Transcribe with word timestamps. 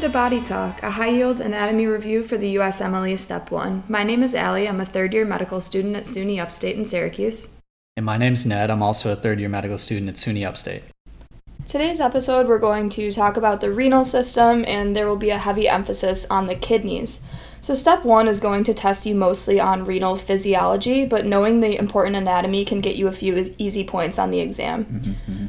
Welcome 0.00 0.12
to 0.12 0.18
Body 0.18 0.40
Talk, 0.40 0.82
a 0.82 0.92
high 0.92 1.08
yield 1.08 1.42
anatomy 1.42 1.84
review 1.84 2.24
for 2.24 2.38
the 2.38 2.54
USMLE 2.54 3.18
Step 3.18 3.50
1. 3.50 3.84
My 3.86 4.02
name 4.02 4.22
is 4.22 4.34
Allie. 4.34 4.66
I'm 4.66 4.80
a 4.80 4.86
third 4.86 5.12
year 5.12 5.26
medical 5.26 5.60
student 5.60 5.94
at 5.94 6.04
SUNY 6.04 6.40
Upstate 6.40 6.76
in 6.76 6.86
Syracuse. 6.86 7.60
And 7.98 8.06
my 8.06 8.16
name's 8.16 8.46
Ned. 8.46 8.70
I'm 8.70 8.82
also 8.82 9.12
a 9.12 9.14
third 9.14 9.38
year 9.38 9.50
medical 9.50 9.76
student 9.76 10.08
at 10.08 10.14
SUNY 10.14 10.46
Upstate. 10.46 10.84
Today's 11.66 12.00
episode, 12.00 12.48
we're 12.48 12.58
going 12.58 12.88
to 12.88 13.12
talk 13.12 13.36
about 13.36 13.60
the 13.60 13.70
renal 13.70 14.02
system, 14.02 14.64
and 14.66 14.96
there 14.96 15.06
will 15.06 15.16
be 15.16 15.28
a 15.28 15.36
heavy 15.36 15.68
emphasis 15.68 16.24
on 16.30 16.46
the 16.46 16.54
kidneys. 16.54 17.22
So, 17.60 17.74
step 17.74 18.02
one 18.02 18.26
is 18.26 18.40
going 18.40 18.64
to 18.64 18.72
test 18.72 19.04
you 19.04 19.14
mostly 19.14 19.60
on 19.60 19.84
renal 19.84 20.16
physiology, 20.16 21.04
but 21.04 21.26
knowing 21.26 21.60
the 21.60 21.76
important 21.76 22.16
anatomy 22.16 22.64
can 22.64 22.80
get 22.80 22.96
you 22.96 23.06
a 23.06 23.12
few 23.12 23.54
easy 23.58 23.84
points 23.84 24.18
on 24.18 24.30
the 24.30 24.40
exam. 24.40 24.86
Mm-hmm, 24.86 25.10
mm-hmm. 25.10 25.46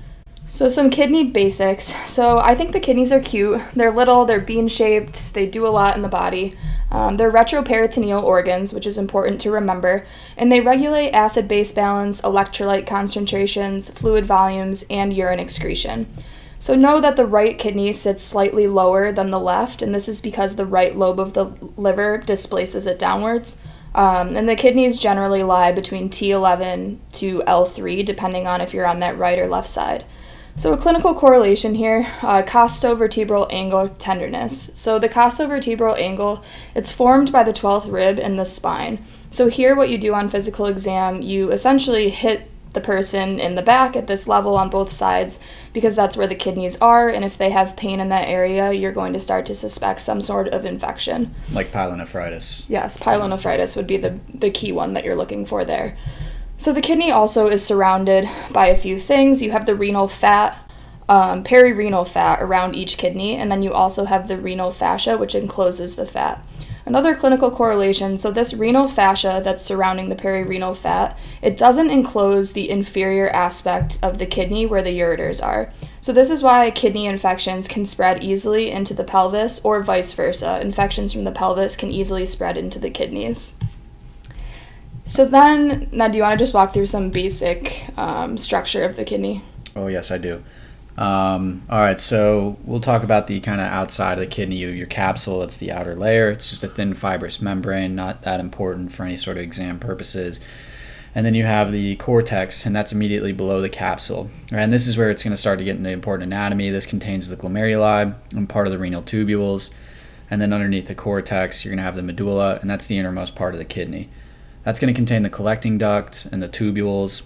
So, 0.52 0.68
some 0.68 0.90
kidney 0.90 1.24
basics. 1.24 1.94
So, 2.12 2.40
I 2.40 2.56
think 2.56 2.74
the 2.74 2.82
kidneys 2.82 3.14
are 3.14 3.22
cute. 3.22 3.62
They're 3.74 3.90
little, 3.90 4.26
they're 4.26 4.42
bean 4.42 4.68
shaped, 4.68 5.34
they 5.34 5.48
do 5.48 5.66
a 5.66 5.72
lot 5.72 5.96
in 5.96 6.02
the 6.02 6.10
body. 6.10 6.58
Um, 6.92 7.16
they're 7.16 7.32
retroperitoneal 7.32 8.22
organs, 8.22 8.74
which 8.74 8.86
is 8.86 8.98
important 8.98 9.40
to 9.42 9.50
remember, 9.50 10.06
and 10.36 10.52
they 10.52 10.60
regulate 10.60 11.12
acid 11.12 11.48
base 11.48 11.72
balance, 11.72 12.20
electrolyte 12.20 12.86
concentrations, 12.86 13.92
fluid 13.92 14.26
volumes, 14.26 14.84
and 14.90 15.14
urine 15.14 15.40
excretion. 15.40 16.06
So, 16.60 16.76
know 16.76 17.00
that 17.00 17.16
the 17.16 17.26
right 17.26 17.58
kidney 17.58 17.94
sits 17.94 18.22
slightly 18.22 18.68
lower 18.68 19.14
than 19.14 19.32
the 19.32 19.40
left, 19.40 19.82
and 19.82 19.96
this 19.96 20.10
is 20.10 20.20
because 20.20 20.58
the 20.58 20.66
right 20.66 20.98
lobe 20.98 21.22
of 21.22 21.34
the 21.34 21.46
liver 21.78 22.18
displaces 22.18 22.86
it 22.86 23.00
downwards. 23.00 23.62
Um, 23.96 24.36
and 24.36 24.50
the 24.50 24.58
kidneys 24.58 24.98
generally 24.98 25.44
lie 25.44 25.72
between 25.72 26.10
T11 26.10 26.98
to 27.14 27.40
L3, 27.48 28.06
depending 28.06 28.48
on 28.48 28.60
if 28.60 28.74
you're 28.74 28.86
on 28.86 29.00
that 29.00 29.18
right 29.18 29.40
or 29.40 29.48
left 29.48 29.70
side. 29.70 30.04
So, 30.56 30.74
a 30.74 30.78
clinical 30.78 31.16
correlation 31.16 31.76
here 31.76 32.08
uh, 32.22 32.44
costovertebral 32.44 33.52
angle 33.52 33.90
tenderness. 33.90 34.72
So, 34.76 35.00
the 35.00 35.10
costovertebral 35.10 35.98
angle, 35.98 36.44
it's 36.76 36.92
formed 36.92 37.32
by 37.32 37.44
the 37.44 37.54
12th 37.54 37.92
rib 37.92 38.20
in 38.20 38.36
the 38.36 38.46
spine. 38.46 39.04
So, 39.30 39.48
here, 39.48 39.76
what 39.76 39.90
you 39.90 39.98
do 39.98 40.14
on 40.14 40.30
physical 40.30 40.66
exam, 40.66 41.22
you 41.22 41.52
essentially 41.52 42.10
hit 42.10 42.52
the 42.74 42.82
person 42.82 43.40
in 43.40 43.56
the 43.56 43.62
back 43.62 43.96
at 43.96 44.08
this 44.08 44.28
level 44.28 44.56
on 44.56 44.70
both 44.70 44.92
sides 44.92 45.40
because 45.74 45.96
that's 45.96 46.16
where 46.16 46.28
the 46.28 46.36
kidneys 46.36 46.80
are. 46.80 47.10
And 47.10 47.26
if 47.26 47.38
they 47.38 47.50
have 47.50 47.76
pain 47.76 48.00
in 48.00 48.10
that 48.10 48.28
area, 48.28 48.72
you're 48.72 48.92
going 48.92 49.14
to 49.14 49.20
start 49.20 49.46
to 49.48 49.56
suspect 49.56 50.02
some 50.02 50.22
sort 50.22 50.48
of 50.50 50.66
infection. 50.66 51.36
Like 51.52 51.72
pyelonephritis. 51.72 52.66
Yes, 52.70 52.98
pyelonephritis 52.98 53.76
would 53.76 53.88
be 53.88 53.98
the, 53.98 54.20
the 54.34 54.52
key 54.52 54.72
one 54.72 54.94
that 54.94 55.04
you're 55.04 55.16
looking 55.16 55.46
for 55.46 55.66
there. 55.66 55.98
So 56.62 56.72
the 56.72 56.80
kidney 56.80 57.10
also 57.10 57.48
is 57.48 57.66
surrounded 57.66 58.30
by 58.52 58.68
a 58.68 58.76
few 58.76 59.00
things. 59.00 59.42
You 59.42 59.50
have 59.50 59.66
the 59.66 59.74
renal 59.74 60.08
fat, 60.08 60.72
um, 61.10 61.44
perirenal 61.44 62.08
fat 62.08 62.40
around 62.40 62.76
each 62.76 63.00
kidney, 63.00 63.36
and 63.36 63.52
then 63.52 63.64
you 63.64 63.74
also 63.74 64.06
have 64.06 64.28
the 64.28 64.38
renal 64.38 64.70
fascia, 64.70 65.18
which 65.18 65.34
encloses 65.34 65.96
the 65.96 66.06
fat. 66.06 66.46
Another 66.86 67.16
clinical 67.16 67.50
correlation 67.50 68.20
so, 68.20 68.30
this 68.30 68.54
renal 68.54 68.88
fascia 68.88 69.42
that's 69.44 69.66
surrounding 69.66 70.10
the 70.10 70.16
perirenal 70.16 70.78
fat, 70.78 71.18
it 71.42 71.58
doesn't 71.58 71.90
enclose 71.90 72.54
the 72.54 72.70
inferior 72.70 73.30
aspect 73.30 73.98
of 74.04 74.20
the 74.20 74.28
kidney 74.28 74.68
where 74.68 74.84
the 74.84 75.00
ureters 75.00 75.44
are. 75.44 75.74
So, 76.00 76.14
this 76.14 76.30
is 76.30 76.44
why 76.44 76.70
kidney 76.70 77.08
infections 77.08 77.68
can 77.68 77.88
spread 77.88 78.24
easily 78.24 78.70
into 78.70 78.94
the 78.94 79.04
pelvis, 79.04 79.66
or 79.66 79.82
vice 79.82 80.14
versa. 80.14 80.62
Infections 80.62 81.12
from 81.12 81.24
the 81.24 81.32
pelvis 81.32 81.76
can 81.76 81.90
easily 81.90 82.28
spread 82.28 82.56
into 82.56 82.78
the 82.78 82.92
kidneys. 82.92 83.56
So 85.12 85.26
then, 85.26 85.90
now 85.92 86.08
do 86.08 86.16
you 86.16 86.24
want 86.24 86.40
to 86.40 86.42
just 86.42 86.54
walk 86.54 86.74
through 86.74 86.86
some 86.86 87.10
basic 87.10 87.90
um, 87.98 88.38
structure 88.38 88.86
of 88.86 88.96
the 88.96 89.04
kidney? 89.04 89.44
Oh 89.76 89.88
yes, 89.88 90.10
I 90.10 90.18
do. 90.18 90.42
Um, 90.98 91.64
all 91.70 91.82
right, 91.82 92.00
so 92.00 92.58
we'll 92.64 92.80
talk 92.80 93.04
about 93.04 93.28
the 93.28 93.42
kind 93.42 93.60
of 93.60 93.68
outside 93.68 94.14
of 94.14 94.20
the 94.22 94.28
kidney, 94.28 94.56
your 94.56 94.88
capsule. 94.88 95.44
It's 95.44 95.58
the 95.58 95.70
outer 95.70 95.98
layer. 95.98 96.32
It's 96.32 96.50
just 96.50 96.64
a 96.64 96.70
thin 96.70 96.94
fibrous 96.94 97.42
membrane, 97.42 97.94
not 97.94 98.22
that 98.22 98.40
important 98.40 98.94
for 98.94 99.04
any 99.04 99.18
sort 99.18 99.36
of 99.36 99.44
exam 99.44 99.80
purposes. 99.80 100.40
And 101.14 101.26
then 101.26 101.36
you 101.36 101.44
have 101.44 101.74
the 101.74 101.98
cortex, 101.98 102.66
and 102.66 102.74
that's 102.74 102.94
immediately 102.94 103.34
below 103.34 103.60
the 103.60 103.68
capsule. 103.68 104.30
And 104.54 104.72
this 104.72 104.88
is 104.88 104.98
where 104.98 105.10
it's 105.10 105.24
going 105.24 105.32
to 105.32 105.38
start 105.38 105.60
to 105.60 105.66
get 105.66 105.76
into 105.76 105.90
important 105.90 106.28
anatomy. 106.28 106.70
This 106.70 106.86
contains 106.86 107.28
the 107.28 107.36
glomeruli 107.36 108.16
and 108.32 108.48
part 108.48 108.66
of 108.66 108.72
the 108.72 108.80
renal 108.80 109.02
tubules. 109.02 109.72
And 110.30 110.40
then 110.40 110.54
underneath 110.54 110.88
the 110.88 110.96
cortex, 110.96 111.66
you're 111.66 111.72
going 111.72 111.80
to 111.80 111.84
have 111.84 111.98
the 111.98 112.02
medulla, 112.02 112.60
and 112.62 112.70
that's 112.70 112.88
the 112.88 112.98
innermost 112.98 113.36
part 113.36 113.54
of 113.54 113.60
the 113.60 113.66
kidney. 113.66 114.08
That's 114.64 114.80
going 114.80 114.94
to 114.94 114.98
contain 114.98 115.24
the 115.24 115.30
collecting 115.30 115.78
duct 115.78 116.26
and 116.32 116.42
the 116.42 116.50
tubules, 116.50 117.24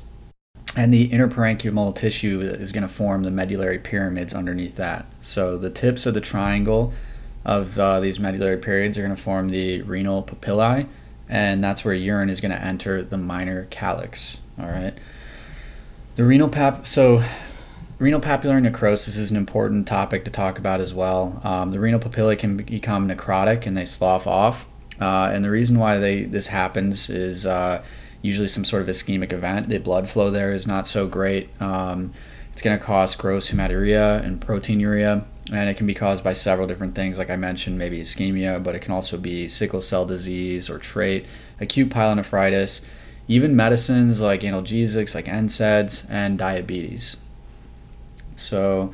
and 0.75 0.93
the 0.93 1.09
interparenchymal 1.09 1.95
tissue 1.95 2.41
is 2.41 2.71
going 2.71 2.83
to 2.83 2.93
form 2.93 3.23
the 3.23 3.31
medullary 3.31 3.79
pyramids 3.79 4.33
underneath 4.33 4.77
that. 4.77 5.05
So 5.21 5.57
the 5.57 5.69
tips 5.69 6.05
of 6.05 6.13
the 6.13 6.21
triangle 6.21 6.93
of 7.43 7.77
uh, 7.77 7.99
these 7.99 8.19
medullary 8.19 8.57
pyramids 8.57 8.97
are 8.97 9.03
going 9.03 9.15
to 9.15 9.21
form 9.21 9.49
the 9.49 9.81
renal 9.83 10.23
papillae, 10.23 10.87
and 11.29 11.63
that's 11.63 11.85
where 11.85 11.93
urine 11.93 12.29
is 12.29 12.41
going 12.41 12.51
to 12.51 12.61
enter 12.61 13.01
the 13.01 13.17
minor 13.17 13.65
calyx. 13.69 14.39
All 14.59 14.67
right. 14.67 14.97
The 16.15 16.23
renal 16.23 16.49
pap. 16.49 16.87
So 16.87 17.23
renal 17.99 18.21
papillary 18.21 18.61
necrosis 18.61 19.17
is 19.17 19.31
an 19.31 19.37
important 19.37 19.87
topic 19.87 20.25
to 20.25 20.31
talk 20.31 20.57
about 20.57 20.79
as 20.79 20.93
well. 20.93 21.41
Um, 21.43 21.71
the 21.71 21.79
renal 21.79 21.99
papillae 21.99 22.39
can 22.39 22.57
become 22.57 23.07
necrotic 23.07 23.65
and 23.65 23.75
they 23.75 23.85
slough 23.85 24.25
off. 24.25 24.65
Uh, 24.99 25.29
and 25.33 25.43
the 25.43 25.49
reason 25.49 25.77
why 25.79 25.97
they 25.97 26.23
this 26.23 26.47
happens 26.47 27.09
is 27.09 27.45
uh, 27.45 27.83
usually 28.21 28.47
some 28.47 28.65
sort 28.65 28.81
of 28.81 28.87
ischemic 28.87 29.33
event. 29.33 29.69
The 29.69 29.77
blood 29.77 30.09
flow 30.09 30.31
there 30.31 30.53
is 30.53 30.65
not 30.65 30.87
so 30.87 31.07
great. 31.07 31.49
Um, 31.61 32.13
it's 32.51 32.61
going 32.61 32.77
to 32.77 32.83
cause 32.83 33.15
gross 33.15 33.51
hematuria 33.51 34.23
and 34.23 34.39
proteinuria, 34.39 35.25
and 35.51 35.69
it 35.69 35.75
can 35.75 35.85
be 35.85 35.93
caused 35.93 36.23
by 36.23 36.31
several 36.31 36.67
different 36.67 36.95
things. 36.95 37.17
Like 37.17 37.29
I 37.29 37.35
mentioned, 37.35 37.77
maybe 37.77 37.99
ischemia, 37.99 38.63
but 38.63 38.75
it 38.75 38.79
can 38.79 38.93
also 38.93 39.17
be 39.17 39.49
sickle 39.49 39.81
cell 39.81 40.05
disease 40.05 40.69
or 40.69 40.79
trait, 40.79 41.25
acute 41.59 41.89
pyelonephritis, 41.89 42.81
even 43.27 43.55
medicines 43.55 44.21
like 44.21 44.41
analgesics, 44.41 45.13
like 45.13 45.25
NSAIDs, 45.25 46.09
and 46.09 46.37
diabetes. 46.37 47.17
So 48.37 48.93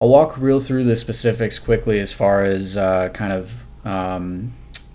I'll 0.00 0.08
walk 0.10 0.36
real 0.36 0.60
through 0.60 0.84
the 0.84 0.96
specifics 0.96 1.58
quickly 1.58 1.98
as 1.98 2.12
far 2.12 2.44
as 2.44 2.76
uh, 2.76 3.08
kind 3.14 3.32
of 3.32 3.56
um, 3.86 4.52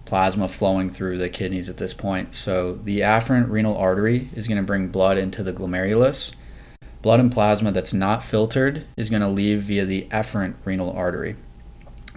plasma 0.09 0.47
flowing 0.47 0.89
through 0.89 1.19
the 1.19 1.29
kidneys 1.29 1.69
at 1.69 1.77
this 1.77 1.93
point. 1.93 2.33
So 2.33 2.73
the 2.83 3.01
afferent 3.01 3.51
renal 3.51 3.77
artery 3.77 4.29
is 4.33 4.47
going 4.47 4.57
to 4.57 4.63
bring 4.63 4.87
blood 4.87 5.19
into 5.19 5.43
the 5.43 5.53
glomerulus. 5.53 6.33
Blood 7.03 7.19
and 7.19 7.31
plasma 7.31 7.71
that's 7.71 7.93
not 7.93 8.23
filtered 8.23 8.87
is 8.97 9.11
going 9.11 9.21
to 9.21 9.29
leave 9.29 9.61
via 9.61 9.85
the 9.85 10.07
efferent 10.09 10.55
renal 10.65 10.91
artery. 10.91 11.35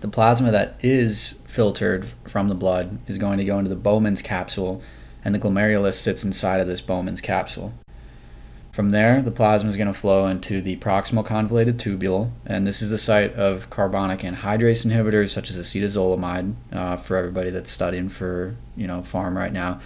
The 0.01 0.09
plasma 0.09 0.51
that 0.51 0.83
is 0.83 1.43
filtered 1.47 2.07
from 2.27 2.49
the 2.49 2.55
blood 2.55 2.99
is 3.07 3.19
going 3.19 3.37
to 3.39 3.45
go 3.45 3.59
into 3.59 3.69
the 3.69 3.77
Bowman's 3.77 4.23
capsule, 4.23 4.83
and 5.23 5.35
the 5.35 5.39
glomerulus 5.39 5.95
sits 5.95 6.25
inside 6.25 6.61
of 6.61 6.67
this 6.67 6.81
Bowman's 6.81 7.21
capsule. 7.21 7.75
From 8.73 8.91
there, 8.91 9.21
the 9.21 9.31
plasma 9.31 9.69
is 9.69 9.77
going 9.77 9.93
to 9.93 9.99
flow 9.99 10.27
into 10.27 10.63
the 10.63 10.79
proximal 10.79 11.27
convoluted 11.27 11.79
tubule, 11.79 12.31
and 12.47 12.67
this 12.67 12.81
is 12.81 12.89
the 12.89 12.97
site 12.97 13.35
of 13.35 13.69
carbonic 13.69 14.21
anhydrase 14.21 14.87
inhibitors 14.87 15.29
such 15.29 15.51
as 15.51 15.59
acetazolamide 15.59 16.55
uh, 16.73 16.97
for 16.97 17.19
everybody 17.19 17.51
that's 17.51 17.71
studying 17.71 18.09
for 18.09 18.57
you 18.75 18.87
know 18.87 19.03
pharm 19.03 19.37
right 19.37 19.53
now. 19.53 19.79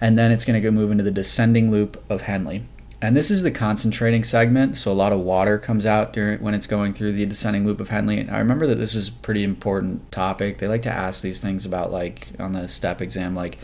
And 0.00 0.16
then 0.16 0.32
it's 0.32 0.46
going 0.46 0.60
to 0.60 0.66
go 0.66 0.70
move 0.70 0.90
into 0.90 1.04
the 1.04 1.10
descending 1.10 1.70
loop 1.70 2.02
of 2.10 2.22
Henle. 2.22 2.62
And 3.02 3.14
this 3.14 3.30
is 3.30 3.42
the 3.42 3.50
concentrating 3.50 4.24
segment, 4.24 4.78
so 4.78 4.90
a 4.90 4.94
lot 4.94 5.12
of 5.12 5.20
water 5.20 5.58
comes 5.58 5.84
out 5.84 6.14
during 6.14 6.40
when 6.40 6.54
it's 6.54 6.66
going 6.66 6.94
through 6.94 7.12
the 7.12 7.26
descending 7.26 7.66
loop 7.66 7.78
of 7.78 7.90
Henle. 7.90 8.18
And 8.18 8.30
I 8.30 8.38
remember 8.38 8.66
that 8.68 8.76
this 8.76 8.94
was 8.94 9.08
a 9.08 9.12
pretty 9.12 9.44
important 9.44 10.10
topic. 10.10 10.56
They 10.56 10.66
like 10.66 10.82
to 10.82 10.90
ask 10.90 11.20
these 11.20 11.42
things 11.42 11.66
about 11.66 11.92
like 11.92 12.28
on 12.38 12.52
the 12.52 12.68
step 12.68 13.02
exam, 13.02 13.34
like, 13.34 13.58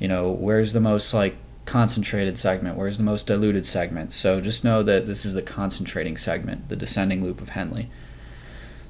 you 0.00 0.08
know, 0.08 0.32
where's 0.32 0.72
the 0.72 0.80
most 0.80 1.14
like 1.14 1.36
concentrated 1.64 2.36
segment, 2.36 2.76
where's 2.76 2.98
the 2.98 3.04
most 3.04 3.26
diluted 3.26 3.64
segment. 3.64 4.12
So 4.12 4.40
just 4.40 4.64
know 4.64 4.82
that 4.82 5.06
this 5.06 5.24
is 5.24 5.34
the 5.34 5.42
concentrating 5.42 6.16
segment, 6.16 6.68
the 6.68 6.76
descending 6.76 7.22
loop 7.22 7.40
of 7.40 7.50
Henle. 7.50 7.86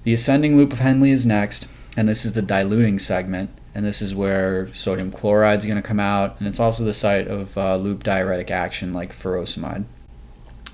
The 0.05 0.15
ascending 0.15 0.57
loop 0.57 0.73
of 0.73 0.81
Henle 0.81 1.09
is 1.09 1.27
next, 1.27 1.67
and 1.97 2.09
this 2.09 2.25
is 2.25 2.33
the 2.33 2.43
diluting 2.43 2.99
segment, 2.99 3.51
and 3.75 3.85
this 3.85 4.03
is 4.03 4.15
where 4.15 4.73
sodium 4.73 5.13
chloride 5.13 5.59
is 5.59 5.67
going 5.67 5.77
to 5.77 5.83
come 5.83 6.01
out, 6.01 6.39
and 6.39 6.49
it's 6.49 6.61
also 6.61 6.85
the 6.85 6.95
site 6.95 7.29
of 7.29 7.57
uh, 7.57 7.77
loop 7.77 8.03
diuretic 8.03 8.51
action 8.51 8.93
like 8.93 9.15
furosemide. 9.15 9.85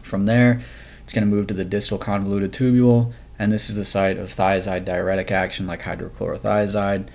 From 0.03 0.27
there, 0.27 0.63
it's 1.03 1.13
going 1.13 1.29
to 1.29 1.35
move 1.35 1.47
to 1.49 1.55
the 1.55 1.65
distal 1.65 1.99
convoluted 1.99 2.53
tubule, 2.53 3.13
and 3.39 3.53
this 3.53 3.69
is 3.69 3.77
the 3.77 3.85
site 3.85 4.19
of 4.19 4.29
thiazide 4.29 4.85
diuretic 4.85 5.31
action 5.31 5.67
like 5.67 5.83
hydrochlorothiazide. 5.83 7.09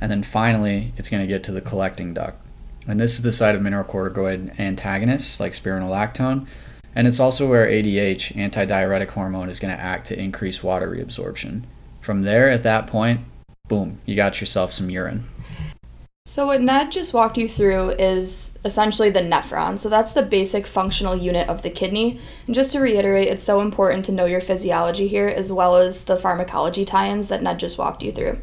And 0.00 0.10
then 0.10 0.22
finally, 0.22 0.92
it's 0.96 1.08
going 1.08 1.22
to 1.22 1.26
get 1.26 1.42
to 1.44 1.52
the 1.52 1.60
collecting 1.60 2.14
duct. 2.14 2.45
And 2.86 3.00
this 3.00 3.14
is 3.14 3.22
the 3.22 3.32
site 3.32 3.54
of 3.54 3.62
mineralocorticoid 3.62 4.58
antagonists 4.58 5.40
like 5.40 5.52
spironolactone. 5.52 6.46
And 6.94 7.06
it's 7.06 7.20
also 7.20 7.48
where 7.48 7.66
ADH, 7.66 8.34
antidiuretic 8.36 9.10
hormone, 9.10 9.50
is 9.50 9.60
going 9.60 9.74
to 9.74 9.80
act 9.80 10.06
to 10.06 10.18
increase 10.18 10.62
water 10.62 10.88
reabsorption. 10.88 11.64
From 12.00 12.22
there, 12.22 12.48
at 12.48 12.62
that 12.62 12.86
point, 12.86 13.20
boom, 13.68 13.98
you 14.06 14.16
got 14.16 14.40
yourself 14.40 14.72
some 14.72 14.88
urine. 14.88 15.24
So, 16.24 16.46
what 16.46 16.60
Ned 16.60 16.90
just 16.90 17.14
walked 17.14 17.38
you 17.38 17.48
through 17.48 17.90
is 17.90 18.58
essentially 18.64 19.10
the 19.10 19.20
nephron. 19.20 19.78
So, 19.78 19.88
that's 19.88 20.12
the 20.12 20.22
basic 20.22 20.66
functional 20.66 21.14
unit 21.14 21.48
of 21.48 21.62
the 21.62 21.70
kidney. 21.70 22.18
And 22.46 22.54
just 22.54 22.72
to 22.72 22.80
reiterate, 22.80 23.28
it's 23.28 23.44
so 23.44 23.60
important 23.60 24.04
to 24.06 24.12
know 24.12 24.24
your 24.24 24.40
physiology 24.40 25.06
here 25.06 25.28
as 25.28 25.52
well 25.52 25.76
as 25.76 26.06
the 26.06 26.16
pharmacology 26.16 26.84
tie 26.84 27.08
ins 27.10 27.28
that 27.28 27.42
Ned 27.42 27.60
just 27.60 27.78
walked 27.78 28.02
you 28.02 28.10
through. 28.10 28.38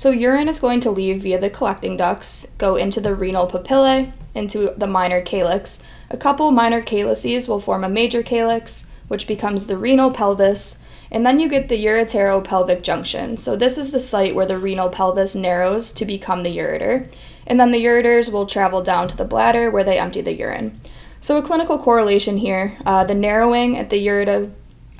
So, 0.00 0.12
urine 0.12 0.48
is 0.48 0.60
going 0.60 0.80
to 0.80 0.90
leave 0.90 1.24
via 1.24 1.38
the 1.38 1.50
collecting 1.50 1.98
ducts, 1.98 2.46
go 2.56 2.76
into 2.76 3.02
the 3.02 3.14
renal 3.14 3.46
papillae, 3.46 4.14
into 4.34 4.72
the 4.74 4.86
minor 4.86 5.20
calyx. 5.20 5.82
A 6.08 6.16
couple 6.16 6.50
minor 6.52 6.80
calyces 6.80 7.46
will 7.46 7.60
form 7.60 7.84
a 7.84 7.88
major 7.90 8.22
calyx, 8.22 8.90
which 9.08 9.26
becomes 9.26 9.66
the 9.66 9.76
renal 9.76 10.10
pelvis 10.10 10.82
and 11.10 11.26
then 11.26 11.38
you 11.38 11.50
get 11.50 11.68
the 11.68 11.84
ureteropelvic 11.84 12.80
junction. 12.80 13.36
So 13.36 13.56
this 13.56 13.76
is 13.76 13.90
the 13.90 14.00
site 14.00 14.34
where 14.34 14.46
the 14.46 14.56
renal 14.56 14.88
pelvis 14.88 15.34
narrows 15.34 15.92
to 15.92 16.06
become 16.06 16.44
the 16.44 16.56
ureter. 16.56 17.06
And 17.46 17.60
then 17.60 17.70
the 17.70 17.84
ureters 17.84 18.32
will 18.32 18.46
travel 18.46 18.82
down 18.82 19.06
to 19.08 19.16
the 19.18 19.26
bladder 19.26 19.70
where 19.70 19.84
they 19.84 19.98
empty 19.98 20.22
the 20.22 20.32
urine. 20.32 20.80
So 21.20 21.36
a 21.36 21.42
clinical 21.42 21.78
correlation 21.78 22.38
here, 22.38 22.78
uh, 22.86 23.04
the 23.04 23.14
narrowing 23.14 23.76
at 23.76 23.90
the 23.90 24.06
ureter 24.06 24.50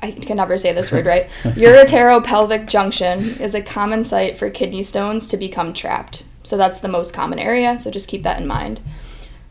I 0.01 0.11
can 0.11 0.37
never 0.37 0.57
say 0.57 0.73
this 0.73 0.91
word 0.91 1.05
right. 1.05 1.29
Ureteropelvic 1.43 2.67
junction 2.67 3.19
is 3.19 3.53
a 3.53 3.61
common 3.61 4.03
site 4.03 4.37
for 4.37 4.49
kidney 4.49 4.83
stones 4.83 5.27
to 5.27 5.37
become 5.37 5.73
trapped. 5.73 6.23
So 6.43 6.57
that's 6.57 6.81
the 6.81 6.87
most 6.87 7.13
common 7.13 7.39
area, 7.39 7.77
so 7.77 7.91
just 7.91 8.09
keep 8.09 8.23
that 8.23 8.41
in 8.41 8.47
mind. 8.47 8.81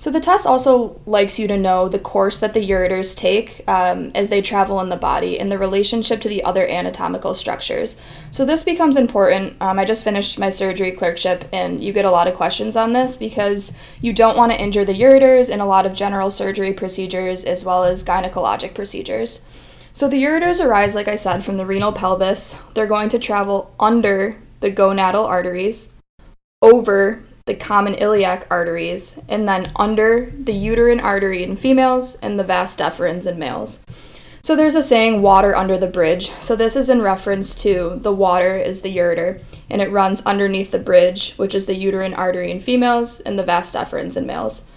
So 0.01 0.11
the 0.11 0.19
test 0.19 0.47
also 0.47 0.99
likes 1.05 1.39
you 1.39 1.47
to 1.47 1.59
know 1.59 1.87
the 1.87 1.99
course 1.99 2.41
that 2.41 2.55
the 2.55 2.67
ureters 2.67 3.15
take 3.15 3.63
um, 3.69 4.11
as 4.15 4.31
they 4.31 4.41
travel 4.41 4.81
in 4.81 4.89
the 4.89 4.97
body 4.97 5.39
and 5.39 5.53
the 5.53 5.59
relationship 5.59 6.23
to 6.23 6.29
the 6.29 6.43
other 6.43 6.67
anatomical 6.67 7.35
structures. 7.35 8.01
So 8.31 8.47
this 8.47 8.65
becomes 8.65 8.97
important. 8.97 9.61
Um, 9.61 9.79
I 9.79 9.85
just 9.85 10.03
finished 10.03 10.39
my 10.39 10.49
surgery 10.49 10.93
clerkship, 10.93 11.47
and 11.53 11.85
you 11.85 11.93
get 11.93 12.07
a 12.07 12.11
lot 12.11 12.29
of 12.29 12.35
questions 12.35 12.77
on 12.77 12.95
this 12.95 13.19
because 13.19 13.77
you 14.01 14.15
don't 14.15 14.39
want 14.39 14.53
to 14.53 14.61
injure 14.61 14.87
the 14.87 14.99
ureters 14.99 15.51
in 15.51 15.61
a 15.61 15.67
lot 15.67 15.85
of 15.85 15.93
general 15.93 16.31
surgery 16.31 16.73
procedures 16.73 17.45
as 17.45 17.63
well 17.63 17.85
as 17.85 18.03
gynecologic 18.03 18.73
procedures. 18.73 19.45
So 19.93 20.09
the 20.09 20.23
ureters 20.23 20.65
arise, 20.65 20.95
like 20.95 21.09
I 21.09 21.17
said, 21.17 21.45
from 21.45 21.57
the 21.57 21.67
renal 21.67 21.93
pelvis. 21.93 22.59
They're 22.75 22.87
going 22.87 23.09
to 23.11 23.19
travel 23.19 23.75
under 23.81 24.37
the 24.61 24.71
gonadal 24.71 25.27
arteries, 25.27 25.95
over 26.63 27.23
the 27.47 27.55
common 27.55 27.95
iliac 27.95 28.47
arteries, 28.51 29.19
and 29.29 29.49
then 29.49 29.73
under 29.77 30.31
the 30.39 30.53
uterine 30.53 31.01
artery 31.01 31.43
in 31.43 31.57
females 31.57 32.15
and 32.17 32.39
the 32.39 32.45
vas 32.45 32.77
deferens 32.77 33.27
in 33.27 33.39
males. 33.39 33.85
So 34.43 34.57
there's 34.57 34.75
a 34.75 34.83
saying, 34.83 35.21
water 35.23 35.55
under 35.55 35.77
the 35.77 35.87
bridge. 35.87 36.31
So 36.41 36.57
this 36.57 36.77
is 36.77 36.89
in 36.89 37.03
reference 37.03 37.55
to 37.63 37.99
the 38.01 38.13
water 38.13 38.57
is 38.57 38.83
the 38.83 38.97
ureter, 38.97 39.43
and 39.69 39.83
it 39.83 39.91
runs 39.91 40.23
underneath 40.23 40.71
the 40.71 40.79
bridge, 40.79 41.35
which 41.35 41.55
is 41.55 41.67
the 41.67 41.75
uterine 41.75 42.15
artery 42.15 42.51
in 42.51 42.61
females 42.61 43.21
and 43.21 43.39
the 43.39 43.45
vas 43.45 43.75
deferens 43.75 44.17
in 44.17 44.27
males. 44.27 44.71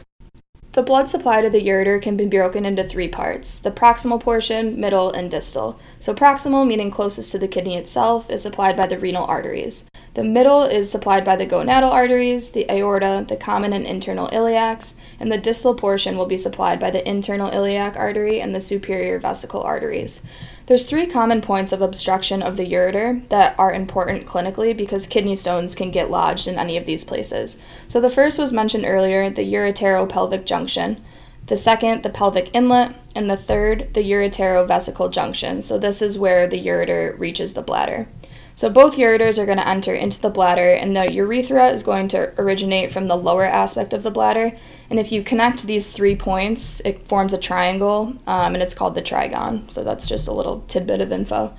The 0.74 0.82
blood 0.82 1.08
supply 1.08 1.44
to 1.44 1.52
the 1.52 1.62
ureter 1.62 2.02
can 2.02 2.18
be 2.18 2.26
broken 2.26 2.66
into 2.66 2.84
three 2.84 3.08
parts 3.08 3.60
the 3.60 3.70
proximal 3.70 4.20
portion, 4.20 4.80
middle, 4.80 5.12
and 5.12 5.30
distal. 5.30 5.80
So, 6.00 6.16
proximal, 6.16 6.66
meaning 6.66 6.90
closest 6.90 7.32
to 7.32 7.38
the 7.38 7.48
kidney 7.48 7.78
itself, 7.78 8.28
is 8.28 8.42
supplied 8.42 8.76
by 8.76 8.88
the 8.88 8.98
renal 8.98 9.24
arteries. 9.26 9.88
The 10.16 10.24
middle 10.24 10.64
is 10.64 10.90
supplied 10.90 11.24
by 11.24 11.36
the 11.36 11.46
gonadal 11.46 11.92
arteries, 11.92 12.54
the 12.54 12.66
aorta, 12.72 13.24
the 13.30 13.36
common 13.36 13.72
and 13.72 13.86
internal 13.86 14.30
iliacs, 14.30 14.96
and 15.20 15.32
the 15.32 15.38
distal 15.38 15.76
portion 15.76 16.18
will 16.18 16.26
be 16.26 16.38
supplied 16.38 16.80
by 16.80 16.90
the 16.90 17.08
internal 17.08 17.52
iliac 17.52 17.96
artery 17.96 18.42
and 18.42 18.56
the 18.56 18.62
superior 18.62 19.20
vesical 19.20 19.64
arteries. 19.64 20.24
There's 20.66 20.86
three 20.86 21.08
common 21.08 21.42
points 21.42 21.74
of 21.74 21.82
obstruction 21.82 22.42
of 22.42 22.56
the 22.56 22.66
ureter 22.66 23.28
that 23.28 23.58
are 23.60 23.74
important 23.74 24.26
clinically 24.26 24.76
because 24.76 25.08
kidney 25.08 25.36
stones 25.36 25.76
can 25.76 25.92
get 25.92 26.10
lodged 26.10 26.48
in 26.48 26.58
any 26.58 26.78
of 26.78 26.86
these 26.86 27.04
places. 27.04 27.60
So 27.88 28.00
the 28.00 28.10
first 28.10 28.40
was 28.40 28.54
mentioned 28.54 28.86
earlier, 28.86 29.30
the 29.30 29.52
ureteropelvic 29.52 30.46
junction. 30.46 31.04
The 31.48 31.58
second, 31.58 32.04
the 32.04 32.10
pelvic 32.10 32.50
inlet, 32.54 32.96
and 33.14 33.30
the 33.30 33.36
third, 33.36 33.94
the 33.94 34.10
ureterovesical 34.10 35.12
junction. 35.12 35.62
So 35.62 35.78
this 35.78 36.02
is 36.02 36.18
where 36.18 36.48
the 36.48 36.66
ureter 36.66 37.20
reaches 37.20 37.54
the 37.54 37.62
bladder. 37.62 38.08
So 38.56 38.70
both 38.70 38.98
ureters 38.98 39.38
are 39.40 39.46
going 39.46 39.58
to 39.58 39.68
enter 39.68 39.94
into 39.96 40.22
the 40.22 40.30
bladder, 40.30 40.70
and 40.70 40.96
the 40.96 41.12
urethra 41.12 41.70
is 41.70 41.84
going 41.84 42.08
to 42.10 42.40
originate 42.40 42.92
from 42.92 43.08
the 43.08 43.16
lower 43.16 43.46
aspect 43.46 43.94
of 43.94 44.04
the 44.04 44.12
bladder. 44.12 44.56
And 44.90 45.00
if 45.00 45.12
you 45.12 45.24
connect 45.24 45.64
these 45.64 45.92
three 45.92 46.16
points, 46.16 46.80
it 46.82 47.08
forms 47.08 47.34
a 47.34 47.40
triangle, 47.40 48.16
um, 48.28 48.54
and 48.54 48.62
it's 48.62 48.76
called 48.76 48.96
the 48.96 49.02
trigone. 49.02 49.70
So 49.72 49.84
that's 49.84 50.08
just 50.08 50.28
a 50.28 50.34
little 50.34 50.62
tidbit 50.68 51.02
of 51.02 51.12
info. 51.12 51.56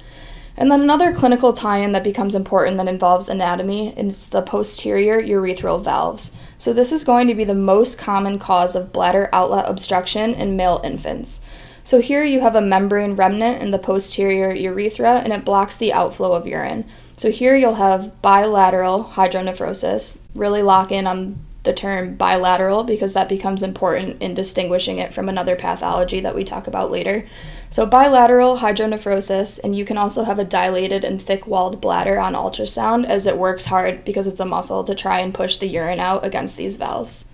And 0.57 0.71
then 0.71 0.83
another 0.83 1.13
clinical 1.13 1.53
tie 1.53 1.79
in 1.79 1.93
that 1.93 2.05
becomes 2.05 2.35
important 2.35 2.77
that 2.77 2.87
involves 2.87 3.29
anatomy 3.29 3.93
is 3.99 4.29
the 4.29 4.43
posterior 4.43 5.21
urethral 5.21 5.83
valves. 5.83 6.37
So, 6.59 6.73
this 6.73 6.93
is 6.93 7.03
going 7.03 7.27
to 7.27 7.35
be 7.35 7.43
the 7.43 7.55
most 7.55 7.99
common 7.99 8.39
cause 8.39 8.77
of 8.77 8.93
bladder 8.93 9.29
outlet 9.33 9.65
obstruction 9.69 10.33
in 10.33 10.57
male 10.57 10.81
infants. 10.85 11.45
So 11.85 12.01
here 12.01 12.25
you 12.25 12.41
have 12.41 12.57
a 12.57 12.63
membrane 12.63 13.15
remnant 13.15 13.63
in 13.63 13.71
the 13.71 13.79
posterior 13.79 14.53
urethra 14.53 15.19
and 15.19 15.33
it 15.33 15.45
blocks 15.45 15.77
the 15.77 15.93
outflow 15.93 16.33
of 16.33 16.47
urine. 16.47 16.87
So 17.19 17.31
here 17.31 17.55
you'll 17.55 17.75
have 17.75 18.21
bilateral 18.23 19.13
hydronephrosis. 19.15 20.23
Really 20.35 20.63
lock 20.63 20.91
in 20.91 21.07
on 21.07 21.45
the 21.65 21.73
term 21.73 22.15
bilateral 22.15 22.85
because 22.85 23.13
that 23.13 23.29
becomes 23.29 23.63
important 23.63 24.21
in 24.23 24.35
distinguishing 24.35 24.99
it 24.99 25.13
from 25.13 25.29
another 25.29 25.57
pathology 25.57 26.21
that 26.21 26.35
we 26.35 26.45
talk 26.45 26.67
about 26.67 26.91
later. 26.91 27.27
So, 27.71 27.87
bilateral 27.87 28.59
hydronephrosis, 28.59 29.59
and 29.65 29.75
you 29.75 29.85
can 29.85 29.99
also 29.99 30.25
have 30.25 30.39
a 30.39 30.45
dilated 30.45 31.03
and 31.03 31.21
thick 31.21 31.47
walled 31.47 31.81
bladder 31.81 32.21
on 32.21 32.35
ultrasound 32.35 33.07
as 33.07 33.27
it 33.27 33.39
works 33.39 33.67
hard 33.67 34.05
because 34.05 34.27
it's 34.27 34.39
a 34.39 34.45
muscle 34.45 34.85
to 34.85 34.95
try 34.95 35.19
and 35.19 35.35
push 35.35 35.57
the 35.57 35.67
urine 35.67 35.99
out 35.99 36.25
against 36.25 36.57
these 36.57 36.77
valves. 36.77 37.33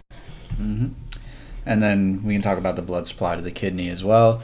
Mm-hmm. 0.52 0.99
And 1.70 1.80
then 1.80 2.24
we 2.24 2.32
can 2.32 2.42
talk 2.42 2.58
about 2.58 2.74
the 2.74 2.82
blood 2.82 3.06
supply 3.06 3.36
to 3.36 3.42
the 3.42 3.52
kidney 3.52 3.90
as 3.90 4.02
well. 4.02 4.42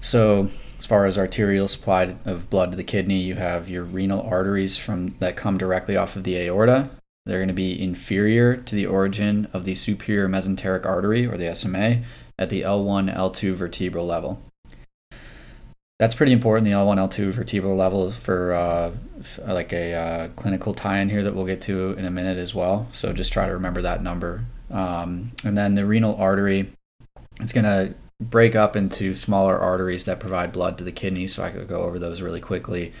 So, 0.00 0.50
as 0.76 0.84
far 0.84 1.06
as 1.06 1.16
arterial 1.16 1.68
supply 1.68 2.16
of 2.24 2.50
blood 2.50 2.72
to 2.72 2.76
the 2.76 2.82
kidney, 2.82 3.20
you 3.20 3.36
have 3.36 3.70
your 3.70 3.84
renal 3.84 4.22
arteries 4.22 4.76
from 4.76 5.14
that 5.20 5.36
come 5.36 5.56
directly 5.56 5.96
off 5.96 6.16
of 6.16 6.24
the 6.24 6.36
aorta. 6.36 6.90
They're 7.24 7.38
going 7.38 7.46
to 7.46 7.54
be 7.54 7.80
inferior 7.80 8.56
to 8.56 8.74
the 8.74 8.86
origin 8.86 9.46
of 9.52 9.66
the 9.66 9.76
superior 9.76 10.28
mesenteric 10.28 10.84
artery 10.84 11.26
or 11.26 11.36
the 11.36 11.54
SMA 11.54 12.02
at 12.36 12.50
the 12.50 12.62
L1 12.62 13.14
L2 13.14 13.54
vertebral 13.54 14.06
level. 14.06 14.42
That's 16.00 16.16
pretty 16.16 16.32
important, 16.32 16.64
the 16.64 16.72
L1 16.72 16.96
L2 16.96 17.34
vertebral 17.34 17.76
level 17.76 18.10
for, 18.10 18.52
uh, 18.52 18.90
like 19.46 19.72
a 19.72 19.94
uh, 19.94 20.28
clinical 20.34 20.74
tie 20.74 20.98
in 20.98 21.08
here 21.08 21.22
that 21.22 21.36
we'll 21.36 21.46
get 21.46 21.60
to 21.62 21.92
in 21.92 22.04
a 22.04 22.10
minute 22.10 22.36
as 22.36 22.52
well. 22.52 22.88
So 22.90 23.12
just 23.12 23.32
try 23.32 23.46
to 23.46 23.52
remember 23.52 23.80
that 23.82 24.02
number 24.02 24.44
um, 24.70 25.32
and 25.44 25.56
then 25.56 25.74
the 25.74 25.86
renal 25.86 26.16
artery, 26.16 26.72
it's 27.40 27.52
going 27.52 27.64
to 27.64 27.94
break 28.20 28.54
up 28.54 28.76
into 28.76 29.14
smaller 29.14 29.58
arteries 29.58 30.04
that 30.04 30.20
provide 30.20 30.52
blood 30.52 30.76
to 30.78 30.84
the 30.84 30.92
kidney. 30.92 31.26
So 31.26 31.42
I 31.42 31.50
could 31.50 31.68
go 31.68 31.82
over 31.82 31.98
those 31.98 32.22
really 32.22 32.40
quickly. 32.40 32.92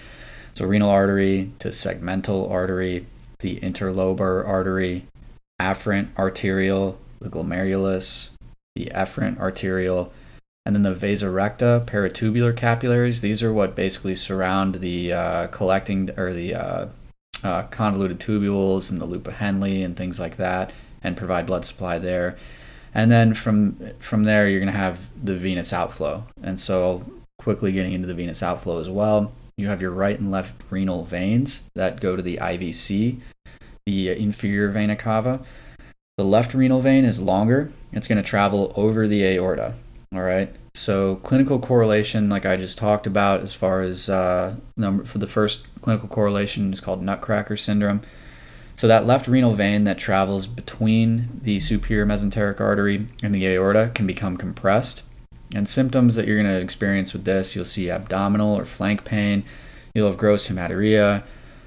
So 0.54 0.66
renal 0.66 0.90
artery 0.90 1.52
to 1.58 1.68
segmental 1.68 2.50
artery, 2.50 3.06
the 3.40 3.60
interlobar 3.60 4.46
artery, 4.46 5.06
afferent 5.60 6.08
arteriole, 6.16 6.98
the 7.20 7.28
glomerulus, 7.28 8.30
the 8.74 8.90
efferent 8.94 9.38
arteriole, 9.38 10.12
and 10.64 10.74
then 10.74 10.82
the 10.82 10.94
vasa 10.94 11.30
recta, 11.30 11.82
peritubular 11.86 12.56
capillaries. 12.56 13.20
These 13.20 13.42
are 13.42 13.52
what 13.52 13.74
basically 13.74 14.14
surround 14.14 14.76
the 14.76 15.12
uh, 15.12 15.46
collecting 15.48 16.10
or 16.16 16.32
the 16.32 16.54
uh, 16.54 16.86
uh, 17.42 17.62
convoluted 17.64 18.18
tubules 18.18 18.90
and 18.90 19.00
the 19.00 19.06
loop 19.06 19.26
of 19.26 19.34
Henle 19.34 19.84
and 19.84 19.96
things 19.96 20.18
like 20.18 20.36
that 20.36 20.72
and 21.02 21.16
provide 21.16 21.46
blood 21.46 21.64
supply 21.64 21.98
there. 21.98 22.36
And 22.94 23.10
then 23.10 23.34
from 23.34 23.92
from 23.98 24.24
there, 24.24 24.48
you're 24.48 24.60
going 24.60 24.72
to 24.72 24.78
have 24.78 25.08
the 25.22 25.36
venous 25.36 25.72
outflow. 25.72 26.24
And 26.42 26.58
so, 26.58 27.04
quickly 27.38 27.72
getting 27.72 27.92
into 27.92 28.08
the 28.08 28.14
venous 28.14 28.42
outflow 28.42 28.80
as 28.80 28.88
well, 28.90 29.32
you 29.56 29.68
have 29.68 29.82
your 29.82 29.90
right 29.90 30.18
and 30.18 30.30
left 30.30 30.54
renal 30.70 31.04
veins 31.04 31.62
that 31.74 32.00
go 32.00 32.16
to 32.16 32.22
the 32.22 32.38
IVC, 32.38 33.18
the 33.86 34.10
inferior 34.10 34.70
vena 34.70 34.96
cava. 34.96 35.40
The 36.16 36.24
left 36.24 36.54
renal 36.54 36.80
vein 36.80 37.04
is 37.04 37.20
longer. 37.20 37.70
It's 37.92 38.08
going 38.08 38.22
to 38.22 38.28
travel 38.28 38.72
over 38.74 39.06
the 39.06 39.24
aorta. 39.24 39.74
All 40.14 40.22
right. 40.22 40.54
So 40.74 41.16
clinical 41.16 41.58
correlation, 41.58 42.28
like 42.28 42.46
I 42.46 42.56
just 42.56 42.78
talked 42.78 43.06
about, 43.06 43.40
as 43.40 43.52
far 43.52 43.80
as 43.80 44.08
uh, 44.08 44.54
number 44.76 45.04
for 45.04 45.18
the 45.18 45.26
first 45.26 45.66
clinical 45.82 46.08
correlation 46.08 46.72
is 46.72 46.80
called 46.80 47.02
Nutcracker 47.02 47.56
syndrome. 47.56 48.02
So 48.78 48.86
that 48.86 49.06
left 49.06 49.26
renal 49.26 49.54
vein 49.54 49.82
that 49.84 49.98
travels 49.98 50.46
between 50.46 51.40
the 51.42 51.58
superior 51.58 52.06
mesenteric 52.06 52.60
artery 52.60 53.08
and 53.24 53.34
the 53.34 53.44
aorta 53.44 53.90
can 53.92 54.06
become 54.06 54.36
compressed. 54.36 55.02
And 55.52 55.68
symptoms 55.68 56.14
that 56.14 56.28
you're 56.28 56.40
going 56.40 56.46
to 56.46 56.62
experience 56.62 57.12
with 57.12 57.24
this, 57.24 57.56
you'll 57.56 57.64
see 57.64 57.90
abdominal 57.90 58.54
or 58.54 58.64
flank 58.64 59.04
pain. 59.04 59.42
You'll 59.94 60.06
have 60.06 60.16
gross 60.16 60.46
hematuria 60.46 61.24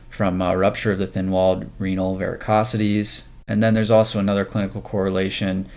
from 0.10 0.41
uh, 0.41 0.56
rupture 0.56 0.94
of 0.94 1.00
the 1.00 1.06
thin-walled 1.06 1.70
renal 1.80 2.18
varicosities. 2.18 3.25
And 3.46 3.62
then 3.62 3.74
there's 3.74 3.91
also 3.91 4.18
another 4.18 4.46
clinical 4.46 4.80
correlation 4.80 5.68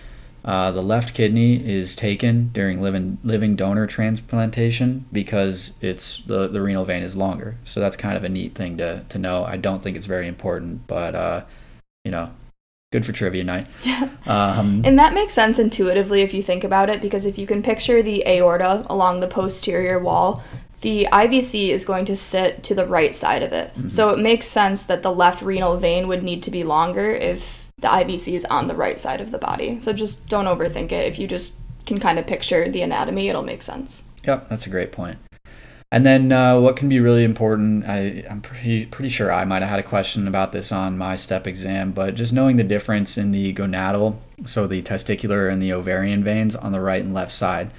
uh, 0.45 0.71
the 0.71 0.81
left 0.81 1.13
kidney 1.15 1.55
is 1.67 1.95
taken 1.95 2.49
during 2.53 2.81
living, 2.81 3.17
living 3.23 3.55
donor 3.55 3.87
transplantation 3.87 5.05
because 5.11 5.75
it's 5.81 6.19
the, 6.19 6.47
the 6.47 6.61
renal 6.61 6.85
vein 6.85 7.03
is 7.03 7.17
longer. 7.17 7.57
So 7.65 7.79
that's 7.79 7.97
kind 7.97 8.15
of 8.15 8.23
a 8.23 8.29
neat 8.29 8.55
thing 8.55 8.77
to, 8.77 9.03
to 9.09 9.17
know. 9.17 9.43
I 9.43 9.57
don't 9.57 9.81
think 9.81 9.97
it's 9.97 10.05
very 10.05 10.27
important, 10.27 10.85
but 10.87 11.15
uh, 11.15 11.45
you 12.03 12.11
know, 12.11 12.29
Good 12.95 13.05
for 13.05 13.11
trivia 13.11 13.43
night. 13.43 13.67
Yeah. 13.83 14.09
Um, 14.25 14.83
And 14.85 14.97
that 14.97 15.13
makes 15.13 15.33
sense 15.33 15.59
intuitively 15.59 16.21
if 16.21 16.33
you 16.33 16.41
think 16.41 16.63
about 16.63 16.89
it, 16.89 17.01
because 17.01 17.25
if 17.25 17.37
you 17.37 17.45
can 17.45 17.61
picture 17.61 18.01
the 18.01 18.25
aorta 18.25 18.85
along 18.89 19.19
the 19.19 19.27
posterior 19.27 19.99
wall, 19.99 20.41
the 20.81 21.07
IVC 21.11 21.69
is 21.69 21.83
going 21.83 22.05
to 22.05 22.15
sit 22.15 22.63
to 22.63 22.73
the 22.73 22.85
right 22.85 23.13
side 23.13 23.43
of 23.43 23.51
it. 23.51 23.73
So 23.87 24.09
it 24.09 24.19
makes 24.19 24.47
sense 24.47 24.85
that 24.85 25.03
the 25.03 25.11
left 25.11 25.41
renal 25.41 25.75
vein 25.75 26.07
would 26.07 26.23
need 26.23 26.41
to 26.43 26.51
be 26.51 26.63
longer 26.63 27.11
if 27.11 27.64
the 27.77 27.87
IVC 27.87 28.33
is 28.33 28.45
on 28.45 28.67
the 28.67 28.75
right 28.75 28.99
side 28.99 29.21
of 29.21 29.31
the 29.31 29.37
body. 29.37 29.79
So 29.79 29.93
just 29.93 30.27
don't 30.27 30.45
overthink 30.45 30.91
it. 30.91 31.07
If 31.07 31.19
you 31.19 31.27
just 31.27 31.55
can 31.85 31.99
kind 31.99 32.17
of 32.17 32.25
picture 32.25 32.69
the 32.69 32.81
anatomy, 32.81 33.29
it'll 33.29 33.43
make 33.43 33.61
sense. 33.61 34.09
Yep, 34.23 34.49
that's 34.49 34.65
a 34.65 34.69
great 34.69 34.91
point. 34.91 35.17
And 35.91 36.05
then 36.05 36.31
uh, 36.31 36.59
what 36.59 36.75
can 36.75 36.89
be 36.89 36.99
really 36.99 37.23
important, 37.23 37.85
I, 37.85 38.25
I'm 38.29 38.41
pretty, 38.41 38.85
pretty 38.87 39.09
sure 39.09 39.31
I 39.31 39.45
might 39.45 39.61
have 39.61 39.69
had 39.69 39.79
a 39.79 39.83
question 39.83 40.27
about 40.27 40.51
this 40.51 40.71
on 40.71 40.97
my 40.97 41.15
STEP 41.15 41.47
exam, 41.47 41.91
but 41.91 42.15
just 42.15 42.33
knowing 42.33 42.57
the 42.57 42.63
difference 42.63 43.17
in 43.17 43.31
the 43.31 43.53
gonadal, 43.53 44.17
so 44.45 44.67
the 44.67 44.81
testicular 44.81 45.49
and 45.51 45.61
the 45.61 45.71
ovarian 45.71 46.23
veins 46.23 46.55
on 46.55 46.71
the 46.71 46.81
right 46.81 47.01
and 47.01 47.13
left 47.13 47.31
side. 47.31 47.71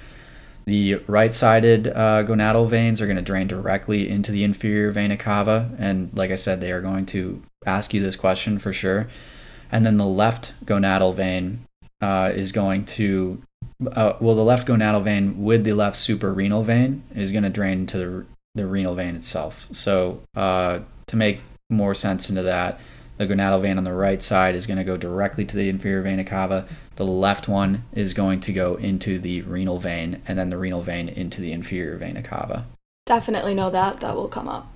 The 0.65 0.95
right 1.07 1.31
sided 1.31 1.87
uh, 1.87 2.23
gonadal 2.23 2.69
veins 2.69 3.01
are 3.01 3.05
going 3.05 3.17
to 3.17 3.21
drain 3.21 3.47
directly 3.47 4.09
into 4.09 4.31
the 4.31 4.43
inferior 4.43 4.91
vena 4.91 5.17
cava. 5.17 5.69
And 5.77 6.09
like 6.13 6.31
I 6.31 6.35
said, 6.35 6.59
they 6.59 6.71
are 6.71 6.81
going 6.81 7.05
to 7.07 7.41
ask 7.65 7.93
you 7.93 8.01
this 8.01 8.15
question 8.15 8.57
for 8.57 8.73
sure. 8.73 9.07
And 9.71 9.85
then 9.85 9.97
the 9.97 10.05
left 10.05 10.53
gonadal 10.65 11.15
vein 11.15 11.65
uh, 12.01 12.31
is 12.33 12.51
going 12.51 12.85
to 12.85 13.41
uh, 13.91 14.13
well, 14.19 14.35
the 14.35 14.43
left 14.43 14.67
gonadal 14.67 15.03
vein 15.03 15.43
with 15.43 15.63
the 15.63 15.73
left 15.73 15.97
suprarenal 15.97 16.63
vein 16.63 17.03
is 17.15 17.31
going 17.31 17.43
to 17.43 17.49
drain 17.49 17.85
to 17.87 17.97
the, 17.97 18.25
the 18.55 18.65
renal 18.65 18.95
vein 18.95 19.15
itself. 19.15 19.67
So, 19.71 20.21
uh, 20.35 20.79
to 21.07 21.15
make 21.15 21.41
more 21.69 21.93
sense 21.93 22.29
into 22.29 22.41
that, 22.43 22.79
the 23.17 23.27
gonadal 23.27 23.61
vein 23.61 23.77
on 23.77 23.83
the 23.83 23.93
right 23.93 24.21
side 24.21 24.55
is 24.55 24.67
going 24.67 24.77
to 24.77 24.83
go 24.83 24.97
directly 24.97 25.45
to 25.45 25.55
the 25.55 25.69
inferior 25.69 26.01
vena 26.01 26.23
cava. 26.23 26.67
The 26.95 27.05
left 27.05 27.47
one 27.47 27.83
is 27.93 28.13
going 28.13 28.39
to 28.41 28.53
go 28.53 28.75
into 28.75 29.19
the 29.19 29.41
renal 29.41 29.79
vein, 29.79 30.21
and 30.27 30.37
then 30.37 30.49
the 30.49 30.57
renal 30.57 30.81
vein 30.81 31.09
into 31.09 31.41
the 31.41 31.51
inferior 31.51 31.97
vena 31.97 32.23
cava. 32.23 32.65
Definitely 33.05 33.55
know 33.55 33.69
that. 33.69 33.99
That 33.99 34.15
will 34.15 34.27
come 34.27 34.47
up. 34.47 34.71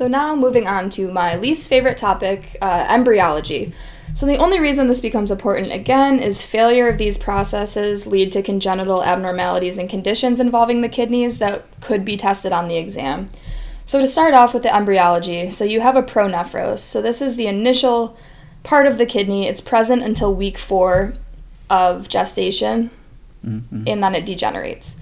So 0.00 0.08
now 0.08 0.34
moving 0.34 0.66
on 0.66 0.88
to 0.96 1.12
my 1.12 1.36
least 1.36 1.68
favorite 1.68 1.98
topic, 1.98 2.56
uh, 2.62 2.86
embryology. 2.88 3.74
So 4.14 4.24
the 4.24 4.38
only 4.38 4.58
reason 4.58 4.88
this 4.88 5.02
becomes 5.02 5.30
important 5.30 5.72
again 5.72 6.20
is 6.20 6.42
failure 6.42 6.88
of 6.88 6.96
these 6.96 7.18
processes 7.18 8.06
lead 8.06 8.32
to 8.32 8.40
congenital 8.40 9.04
abnormalities 9.04 9.76
and 9.76 9.90
conditions 9.90 10.40
involving 10.40 10.80
the 10.80 10.88
kidneys 10.88 11.38
that 11.40 11.66
could 11.82 12.02
be 12.02 12.16
tested 12.16 12.50
on 12.50 12.66
the 12.66 12.78
exam. 12.78 13.28
So 13.84 14.00
to 14.00 14.06
start 14.06 14.32
off 14.32 14.54
with 14.54 14.62
the 14.62 14.74
embryology, 14.74 15.50
so 15.50 15.64
you 15.64 15.82
have 15.82 15.96
a 15.96 16.02
pronephros. 16.02 16.78
So 16.78 17.02
this 17.02 17.20
is 17.20 17.36
the 17.36 17.46
initial 17.46 18.16
part 18.62 18.86
of 18.86 18.96
the 18.96 19.04
kidney. 19.04 19.48
It's 19.48 19.60
present 19.60 20.02
until 20.02 20.34
week 20.34 20.56
four 20.56 21.12
of 21.68 22.08
gestation, 22.08 22.88
Mm-hmm. 23.42 23.84
and 23.86 24.02
then 24.02 24.14
it 24.14 24.26
degenerates. 24.26 25.00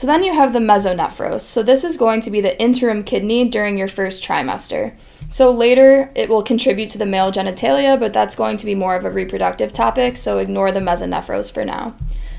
So 0.00 0.06
then 0.06 0.24
you 0.24 0.32
have 0.32 0.54
the 0.54 0.60
mesonephros. 0.60 1.42
So 1.42 1.62
this 1.62 1.84
is 1.84 1.98
going 1.98 2.22
to 2.22 2.30
be 2.30 2.40
the 2.40 2.58
interim 2.58 3.04
kidney 3.04 3.46
during 3.46 3.76
your 3.76 3.86
first 3.86 4.24
trimester. 4.24 4.94
So 5.28 5.50
later 5.50 6.10
it 6.14 6.30
will 6.30 6.42
contribute 6.42 6.88
to 6.88 6.96
the 6.96 7.04
male 7.04 7.30
genitalia, 7.30 8.00
but 8.00 8.14
that's 8.14 8.34
going 8.34 8.56
to 8.56 8.64
be 8.64 8.74
more 8.74 8.96
of 8.96 9.04
a 9.04 9.10
reproductive 9.10 9.74
topic, 9.74 10.16
so 10.16 10.38
ignore 10.38 10.72
the 10.72 10.80
mesonephros 10.80 11.52
for 11.52 11.66
now. 11.66 11.94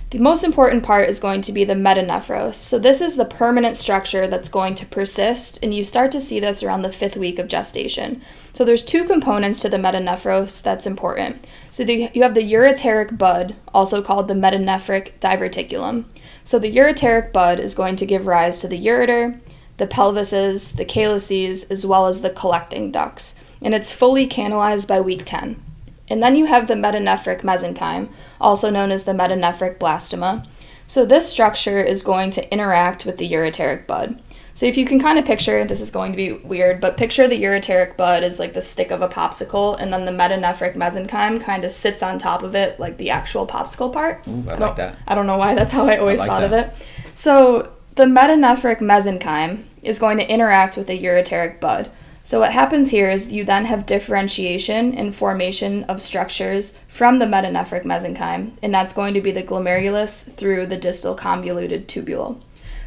The 0.09 0.17
most 0.17 0.43
important 0.43 0.81
part 0.81 1.07
is 1.07 1.19
going 1.19 1.41
to 1.41 1.51
be 1.51 1.63
the 1.63 1.75
metanephros. 1.75 2.55
So 2.55 2.79
this 2.79 2.99
is 2.99 3.15
the 3.15 3.25
permanent 3.25 3.77
structure 3.77 4.27
that's 4.27 4.49
going 4.49 4.73
to 4.73 4.85
persist, 4.87 5.59
and 5.61 5.71
you 5.71 5.83
start 5.83 6.11
to 6.13 6.19
see 6.19 6.39
this 6.39 6.63
around 6.63 6.81
the 6.81 6.91
fifth 6.91 7.15
week 7.15 7.37
of 7.37 7.47
gestation. 7.47 8.23
So 8.53 8.65
there's 8.65 8.83
two 8.83 9.05
components 9.05 9.61
to 9.61 9.69
the 9.69 9.77
metanephros 9.77 10.63
that's 10.63 10.87
important. 10.87 11.45
So 11.69 11.83
the, 11.83 12.09
you 12.15 12.23
have 12.23 12.33
the 12.33 12.53
ureteric 12.53 13.19
bud, 13.19 13.55
also 13.71 14.01
called 14.01 14.27
the 14.27 14.33
metanephric 14.33 15.19
diverticulum. 15.19 16.05
So 16.43 16.59
the 16.59 16.75
ureteric 16.75 17.31
bud 17.31 17.59
is 17.59 17.75
going 17.75 17.95
to 17.97 18.05
give 18.05 18.25
rise 18.25 18.61
to 18.61 18.67
the 18.67 18.83
ureter, 18.83 19.39
the 19.77 19.87
pelvises, 19.87 20.75
the 20.75 20.85
calyces, 20.85 21.63
as 21.71 21.85
well 21.85 22.07
as 22.07 22.21
the 22.21 22.29
collecting 22.29 22.91
ducts, 22.91 23.39
and 23.61 23.73
it's 23.73 23.93
fully 23.93 24.27
canalized 24.27 24.87
by 24.87 25.01
week 25.01 25.23
10. 25.25 25.61
And 26.07 26.21
then 26.21 26.35
you 26.35 26.45
have 26.45 26.67
the 26.67 26.73
metanephric 26.73 27.41
mesenchyme, 27.41 28.09
also 28.39 28.69
known 28.69 28.91
as 28.91 29.05
the 29.05 29.13
metanephric 29.13 29.77
blastema. 29.77 30.45
So 30.85 31.05
this 31.05 31.29
structure 31.29 31.81
is 31.81 32.03
going 32.03 32.31
to 32.31 32.51
interact 32.51 33.05
with 33.05 33.17
the 33.17 33.31
ureteric 33.31 33.87
bud. 33.87 34.21
So 34.53 34.65
if 34.65 34.75
you 34.77 34.85
can 34.85 34.99
kind 34.99 35.17
of 35.17 35.25
picture, 35.25 35.63
this 35.65 35.79
is 35.81 35.91
going 35.91 36.11
to 36.11 36.17
be 36.17 36.33
weird, 36.33 36.81
but 36.81 36.97
picture 36.97 37.27
the 37.27 37.41
ureteric 37.41 37.95
bud 37.97 38.21
as 38.23 38.37
like 38.39 38.53
the 38.53 38.61
stick 38.61 38.91
of 38.91 39.01
a 39.01 39.07
popsicle, 39.07 39.79
and 39.79 39.91
then 39.93 40.05
the 40.05 40.11
metanephric 40.11 40.75
mesenchyme 40.75 41.39
kind 41.41 41.63
of 41.63 41.71
sits 41.71 42.03
on 42.03 42.17
top 42.19 42.43
of 42.43 42.53
it, 42.53 42.79
like 42.79 42.97
the 42.97 43.09
actual 43.09 43.47
popsicle 43.47 43.91
part. 43.93 44.27
Ooh, 44.27 44.43
I 44.47 44.49
don't- 44.51 44.59
like 44.59 44.75
that. 44.75 44.97
I 45.07 45.15
don't 45.15 45.27
know 45.27 45.37
why 45.37 45.55
that's 45.55 45.73
how 45.73 45.87
I 45.87 45.97
always 45.97 46.19
like 46.19 46.27
thought 46.27 46.43
of 46.43 46.51
it. 46.53 46.69
So 47.13 47.71
the 47.95 48.05
metanephric 48.05 48.79
mesenchyme 48.79 49.63
is 49.83 49.99
going 49.99 50.17
to 50.17 50.29
interact 50.29 50.77
with 50.77 50.87
the 50.87 50.99
ureteric 51.01 51.59
bud. 51.59 51.89
So 52.23 52.39
what 52.39 52.51
happens 52.51 52.91
here 52.91 53.09
is 53.09 53.31
you 53.31 53.43
then 53.43 53.65
have 53.65 53.87
differentiation 53.87 54.93
and 54.93 55.15
formation 55.15 55.83
of 55.85 56.01
structures 56.01 56.77
from 56.87 57.17
the 57.17 57.25
metanephric 57.25 57.83
mesenchyme, 57.83 58.51
and 58.61 58.71
that's 58.73 58.93
going 58.93 59.15
to 59.15 59.21
be 59.21 59.31
the 59.31 59.41
glomerulus 59.41 60.31
through 60.31 60.67
the 60.67 60.77
distal 60.77 61.15
convoluted 61.15 61.87
tubule. 61.87 62.37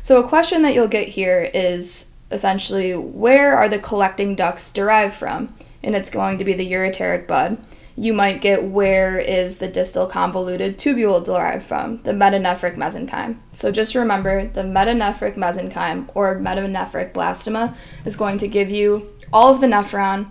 So 0.04 0.22
a 0.22 0.28
question 0.28 0.60
that 0.62 0.74
you'll 0.74 0.86
get 0.86 1.08
here 1.08 1.50
is 1.54 2.12
essentially 2.30 2.94
where 2.94 3.56
are 3.56 3.70
the 3.70 3.78
collecting 3.78 4.34
ducts 4.34 4.70
derived 4.70 5.14
from? 5.14 5.54
And 5.82 5.96
it's 5.96 6.10
going 6.10 6.36
to 6.36 6.44
be 6.44 6.52
the 6.52 6.70
ureteric 6.70 7.26
bud. 7.26 7.56
You 7.96 8.12
might 8.12 8.42
get 8.42 8.64
where 8.64 9.18
is 9.18 9.56
the 9.56 9.68
distal 9.68 10.06
convoluted 10.06 10.76
tubule 10.76 11.24
derived 11.24 11.64
from? 11.64 12.02
The 12.02 12.12
metanephric 12.12 12.76
mesenchyme. 12.76 13.38
So 13.54 13.72
just 13.72 13.94
remember 13.94 14.46
the 14.46 14.60
metanephric 14.60 15.36
mesenchyme 15.36 16.10
or 16.14 16.36
metanephric 16.36 17.14
blastema 17.14 17.74
is 18.04 18.14
going 18.14 18.36
to 18.38 18.48
give 18.48 18.68
you 18.68 19.10
all 19.32 19.54
of 19.54 19.62
the 19.62 19.68
nephron 19.68 20.30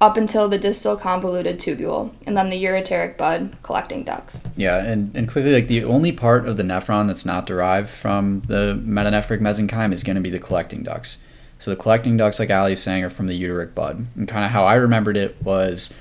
up 0.00 0.16
until 0.16 0.48
the 0.48 0.58
distal 0.58 0.96
convoluted 0.96 1.58
tubule, 1.58 2.14
and 2.26 2.36
then 2.36 2.48
the 2.48 2.62
ureteric 2.62 3.16
bud 3.16 3.56
collecting 3.62 4.02
ducts. 4.02 4.48
Yeah, 4.56 4.82
and, 4.82 5.14
and 5.14 5.30
quickly, 5.30 5.52
like 5.52 5.68
the 5.68 5.84
only 5.84 6.12
part 6.12 6.48
of 6.48 6.56
the 6.56 6.62
nephron 6.62 7.06
that's 7.06 7.26
not 7.26 7.46
derived 7.46 7.90
from 7.90 8.42
the 8.46 8.80
metanephric 8.84 9.40
mesenchyme 9.40 9.92
is 9.92 10.02
going 10.02 10.16
to 10.16 10.22
be 10.22 10.30
the 10.30 10.38
collecting 10.38 10.82
ducts. 10.82 11.18
So 11.58 11.70
the 11.70 11.76
collecting 11.76 12.16
ducts, 12.16 12.38
like 12.38 12.50
Ali 12.50 12.74
saying, 12.74 13.04
are 13.04 13.10
from 13.10 13.26
the 13.26 13.38
uteric 13.38 13.74
bud. 13.74 14.06
And 14.16 14.26
kind 14.26 14.46
of 14.46 14.50
how 14.50 14.64
I 14.64 14.76
remembered 14.76 15.18
it 15.18 15.36
was 15.42 15.92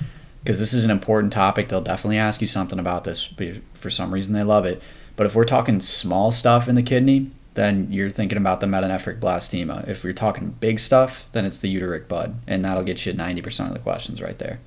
because 0.42 0.58
this 0.58 0.72
is 0.72 0.86
an 0.86 0.92
important 0.92 1.34
topic. 1.34 1.68
They'll 1.68 1.82
definitely 1.82 2.18
ask 2.18 2.40
you 2.40 2.48
something 2.48 2.80
about 2.80 3.04
this. 3.04 3.28
But 3.28 3.56
for 3.74 3.90
some 3.90 4.14
reason, 4.14 4.34
they 4.34 4.44
love 4.44 4.66
it. 4.66 4.82
But 5.18 5.26
if 5.26 5.36
we're 5.36 5.44
talking 5.44 5.82
small 5.82 6.32
stuff 6.32 6.70
in 6.70 6.76
the 6.76 6.82
kidney, 6.82 7.32
then 7.60 7.92
you're 7.92 8.10
thinking 8.10 8.38
about 8.38 8.62
the 8.62 8.68
metanephric 8.68 9.20
blastema. 9.20 9.86
If 9.88 10.04
we're 10.04 10.14
talking 10.14 10.56
big 10.62 10.80
stuff, 10.80 11.26
then 11.34 11.44
it's 11.44 11.60
the 11.60 11.76
uteric 11.76 12.08
bud, 12.08 12.36
and 12.48 12.64
that'll 12.64 12.84
get 12.84 13.06
you 13.06 13.14
90% 13.14 13.68
of 13.68 13.74
the 13.74 13.80
questions 13.80 14.22
right 14.22 14.40
there. 14.40 14.60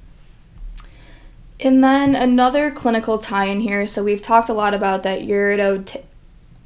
And 1.59 1.83
then 1.83 2.15
another 2.15 2.71
clinical 2.71 3.19
tie 3.19 3.47
in 3.47 3.61
here. 3.61 3.87
So 3.87 4.05
we've 4.05 4.21
talked 4.21 4.51
a 4.51 4.53
lot 4.53 4.75
about 4.75 5.05
that 5.05 5.23
ureto. 5.23 6.03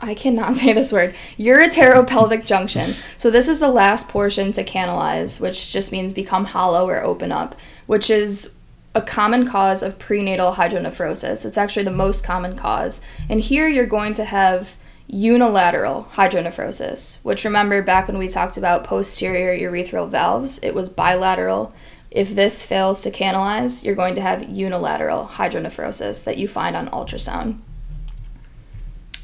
I 0.01 0.15
cannot 0.15 0.57
say 0.57 0.73
this 0.73 0.93
word. 0.93 1.15
Ureteropelvic 1.39 2.45
junction. 2.45 2.95
So 3.17 3.31
this 3.31 3.47
is 3.47 3.61
the 3.61 3.69
last 3.69 4.09
portion 4.09 4.51
to 4.53 4.65
canalize, 4.65 5.41
which 5.41 5.73
just 5.73 5.93
means 5.93 6.13
become 6.13 6.47
hollow 6.47 6.89
or 6.89 7.05
open 7.05 7.31
up, 7.31 7.55
which 7.87 8.11
is 8.11 8.57
a 8.97 9.03
common 9.03 9.47
cause 9.47 9.83
of 9.83 9.99
prenatal 10.01 10.55
hydronephrosis. 10.55 11.45
It's 11.47 11.59
actually 11.59 11.85
the 11.85 11.91
most 11.91 12.25
common 12.25 12.57
cause. 12.57 13.01
And 13.29 13.41
here 13.41 13.69
you're 13.69 13.87
going 13.87 14.15
to 14.15 14.25
have 14.25 14.77
unilateral 15.09 16.09
hydronephrosis, 16.15 17.25
which 17.25 17.45
remember 17.45 17.83
back 17.83 18.09
when 18.09 18.19
we 18.19 18.29
talked 18.29 18.57
about 18.57 18.85
posterior 18.85 19.57
urethral 19.71 20.09
valves, 20.09 20.59
it 20.63 20.75
was 20.75 20.89
bilateral. 20.89 21.73
If 22.11 22.35
this 22.35 22.65
fails 22.65 23.03
to 23.03 23.11
canalize, 23.11 23.85
you're 23.85 23.95
going 23.95 24.15
to 24.17 24.21
have 24.21 24.49
unilateral 24.49 25.31
hydronephrosis 25.35 26.25
that 26.25 26.39
you 26.39 26.49
find 26.49 26.75
on 26.75 26.89
ultrasound. 26.89 27.59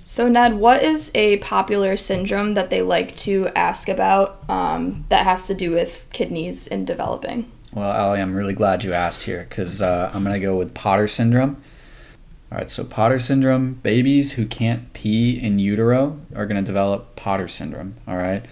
So, 0.04 0.28
Ned, 0.28 0.54
what 0.54 0.82
is 0.82 1.12
a 1.14 1.38
popular 1.38 1.96
syndrome 1.96 2.54
that 2.54 2.70
they 2.70 2.82
like 2.82 3.16
to 3.18 3.48
ask 3.54 3.88
about 3.88 4.42
um, 4.48 5.04
that 5.08 5.24
has 5.24 5.46
to 5.46 5.54
do 5.54 5.70
with 5.70 6.08
kidneys 6.12 6.66
in 6.66 6.84
developing? 6.84 7.50
Well, 7.72 7.90
Ali, 7.90 8.20
I'm 8.20 8.34
really 8.34 8.52
glad 8.52 8.84
you 8.84 8.92
asked 8.92 9.22
here 9.22 9.46
because 9.48 9.80
uh, 9.80 10.10
I'm 10.12 10.24
going 10.24 10.34
to 10.34 10.44
go 10.44 10.56
with 10.56 10.74
Potter 10.74 11.06
syndrome. 11.08 11.62
All 12.52 12.58
right, 12.58 12.68
so 12.68 12.84
Potter 12.84 13.18
syndrome, 13.18 13.80
babies 13.82 14.32
who 14.32 14.44
can't 14.44 14.92
pee 14.92 15.40
in 15.40 15.58
utero 15.58 16.20
are 16.36 16.44
going 16.44 16.62
to 16.62 16.66
develop 16.66 17.16
Potter 17.16 17.48
syndrome. 17.48 17.94
All 18.06 18.18
right. 18.18 18.44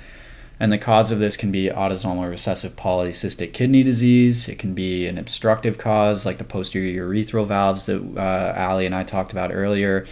And 0.58 0.72
the 0.72 0.78
cause 0.78 1.10
of 1.10 1.18
this 1.18 1.36
can 1.36 1.52
be 1.52 1.68
autosomal 1.68 2.30
recessive 2.30 2.76
polycystic 2.76 3.52
kidney 3.52 3.82
disease. 3.82 4.48
It 4.48 4.58
can 4.58 4.72
be 4.72 5.06
an 5.06 5.18
obstructive 5.18 5.76
cause 5.76 6.24
like 6.24 6.38
the 6.38 6.44
posterior 6.44 7.06
urethral 7.06 7.46
valves 7.46 7.84
that 7.84 8.00
uh, 8.16 8.58
Ali 8.58 8.86
and 8.86 8.94
I 8.94 9.04
talked 9.04 9.32
about 9.32 9.52
earlier, 9.52 10.06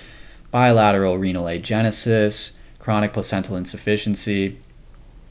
bilateral 0.51 1.17
renal 1.17 1.47
agenesis, 1.47 2.57
chronic 2.79 3.15
placental 3.15 3.57
insufficiency. 3.57 4.59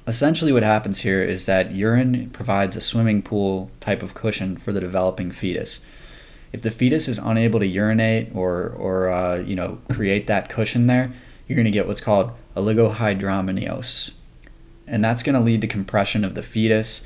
essentially 0.07 0.51
what 0.51 0.63
happens 0.63 1.01
here 1.01 1.21
is 1.21 1.45
that 1.45 1.73
urine 1.73 2.31
provides 2.31 2.75
a 2.75 2.81
swimming 2.81 3.21
pool 3.21 3.69
type 3.81 4.01
of 4.01 4.15
cushion 4.15 4.57
for 4.57 4.71
the 4.71 4.81
developing 4.81 5.31
fetus. 5.31 5.79
If 6.51 6.61
the 6.61 6.71
fetus 6.71 7.07
is 7.07 7.19
unable 7.19 7.59
to 7.59 7.67
urinate 7.67 8.35
or, 8.35 8.69
or 8.77 9.09
uh, 9.09 9.37
you 9.37 9.55
know, 9.55 9.79
create 9.91 10.27
that 10.27 10.49
cushion 10.49 10.87
there, 10.87 11.11
you're 11.47 11.55
going 11.55 11.65
to 11.65 11.71
get 11.71 11.87
what's 11.87 12.01
called 12.01 12.31
oligohydramnios. 12.55 14.13
And 14.87 15.03
that's 15.03 15.23
going 15.23 15.35
to 15.35 15.41
lead 15.41 15.61
to 15.61 15.67
compression 15.67 16.23
of 16.23 16.33
the 16.35 16.43
fetus. 16.43 17.03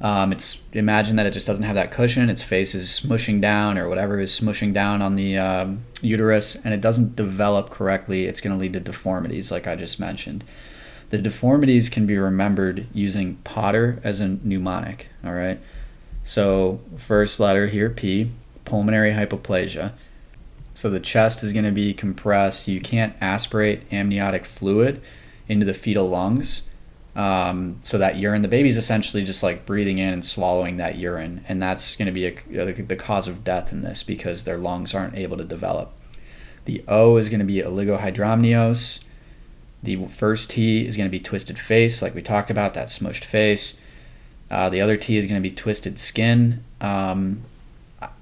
Um, 0.00 0.30
it's 0.30 0.62
imagine 0.72 1.16
that 1.16 1.26
it 1.26 1.32
just 1.32 1.46
doesn't 1.46 1.64
have 1.64 1.74
that 1.74 1.90
cushion. 1.90 2.28
Its 2.28 2.42
face 2.42 2.74
is 2.74 2.88
smushing 2.88 3.40
down, 3.40 3.78
or 3.78 3.88
whatever 3.88 4.20
is 4.20 4.38
smushing 4.38 4.72
down 4.72 5.00
on 5.00 5.16
the 5.16 5.38
um, 5.38 5.84
uterus, 6.02 6.54
and 6.56 6.74
it 6.74 6.82
doesn't 6.82 7.16
develop 7.16 7.70
correctly. 7.70 8.26
It's 8.26 8.40
going 8.40 8.56
to 8.56 8.60
lead 8.60 8.74
to 8.74 8.80
deformities, 8.80 9.50
like 9.50 9.66
I 9.66 9.74
just 9.74 9.98
mentioned. 9.98 10.44
The 11.08 11.18
deformities 11.18 11.88
can 11.88 12.06
be 12.06 12.18
remembered 12.18 12.86
using 12.92 13.36
Potter 13.36 14.00
as 14.04 14.20
a 14.20 14.28
mnemonic. 14.28 15.08
All 15.24 15.32
right. 15.32 15.58
So 16.24 16.80
first 16.96 17.40
letter 17.40 17.68
here, 17.68 17.88
P, 17.88 18.32
pulmonary 18.66 19.12
hypoplasia. 19.12 19.92
So 20.74 20.90
the 20.90 21.00
chest 21.00 21.42
is 21.42 21.54
going 21.54 21.64
to 21.64 21.72
be 21.72 21.94
compressed. 21.94 22.68
You 22.68 22.80
can't 22.80 23.16
aspirate 23.20 23.90
amniotic 23.90 24.44
fluid 24.44 25.00
into 25.48 25.64
the 25.64 25.72
fetal 25.72 26.08
lungs. 26.08 26.68
Um, 27.14 27.80
so 27.82 27.96
that 27.96 28.18
urine, 28.18 28.42
the 28.42 28.48
baby's 28.48 28.76
essentially 28.76 29.24
just 29.24 29.42
like 29.42 29.64
breathing 29.64 29.96
in 29.96 30.12
and 30.12 30.22
swallowing 30.22 30.76
that 30.76 30.98
urine, 30.98 31.46
and 31.48 31.62
that's 31.62 31.96
going 31.96 32.06
to 32.06 32.12
be 32.12 32.26
a, 32.26 32.72
the 32.72 32.94
cause 32.94 33.26
of 33.26 33.42
death 33.42 33.72
in 33.72 33.80
this 33.80 34.02
because 34.02 34.44
their 34.44 34.58
lungs 34.58 34.94
aren't 34.94 35.16
able 35.16 35.38
to 35.38 35.44
develop. 35.44 35.92
The 36.66 36.84
O 36.86 37.16
is 37.16 37.30
going 37.30 37.40
to 37.40 37.46
be 37.46 37.62
oligohydramnios. 37.62 39.02
The 39.82 40.06
first 40.08 40.50
T 40.50 40.86
is 40.86 40.94
going 40.94 41.08
to 41.08 41.10
be 41.10 41.18
twisted 41.18 41.58
face, 41.58 42.02
like 42.02 42.14
we 42.14 42.20
talked 42.20 42.50
about, 42.50 42.74
that 42.74 42.88
smushed 42.88 43.24
face. 43.24 43.80
Uh, 44.50 44.68
the 44.68 44.82
other 44.82 44.98
T 44.98 45.16
is 45.16 45.24
going 45.24 45.42
to 45.42 45.48
be 45.48 45.54
twisted 45.54 45.98
skin. 45.98 46.62
Um, 46.82 47.44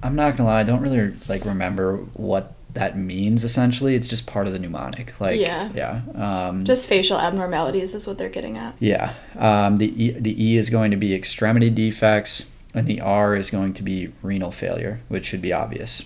I'm 0.02 0.16
not 0.16 0.36
gonna 0.36 0.48
lie, 0.48 0.60
I 0.60 0.64
don't 0.64 0.80
really 0.80 1.12
like 1.28 1.44
remember 1.44 1.96
what 2.14 2.54
that 2.74 2.98
means. 2.98 3.44
Essentially, 3.44 3.94
it's 3.94 4.08
just 4.08 4.26
part 4.26 4.46
of 4.48 4.52
the 4.52 4.58
mnemonic. 4.58 5.20
Like, 5.20 5.38
Yeah. 5.40 5.70
yeah, 5.74 6.00
um, 6.48 6.64
Just 6.64 6.88
facial 6.88 7.18
abnormalities 7.18 7.94
is 7.94 8.06
what 8.06 8.18
they're 8.18 8.28
getting 8.28 8.56
at. 8.56 8.74
yeah. 8.80 9.12
Um, 9.38 9.76
the 9.76 9.92
e, 10.04 10.10
the 10.10 10.44
E 10.44 10.56
is 10.56 10.70
going 10.70 10.90
to 10.90 10.96
be 10.96 11.14
extremity 11.14 11.70
defects, 11.70 12.46
and 12.74 12.86
the 12.86 13.00
R 13.00 13.36
is 13.36 13.50
going 13.50 13.74
to 13.74 13.82
be 13.84 14.12
renal 14.22 14.50
failure, 14.50 15.00
which 15.08 15.26
should 15.26 15.40
be 15.42 15.52
obvious. 15.52 16.04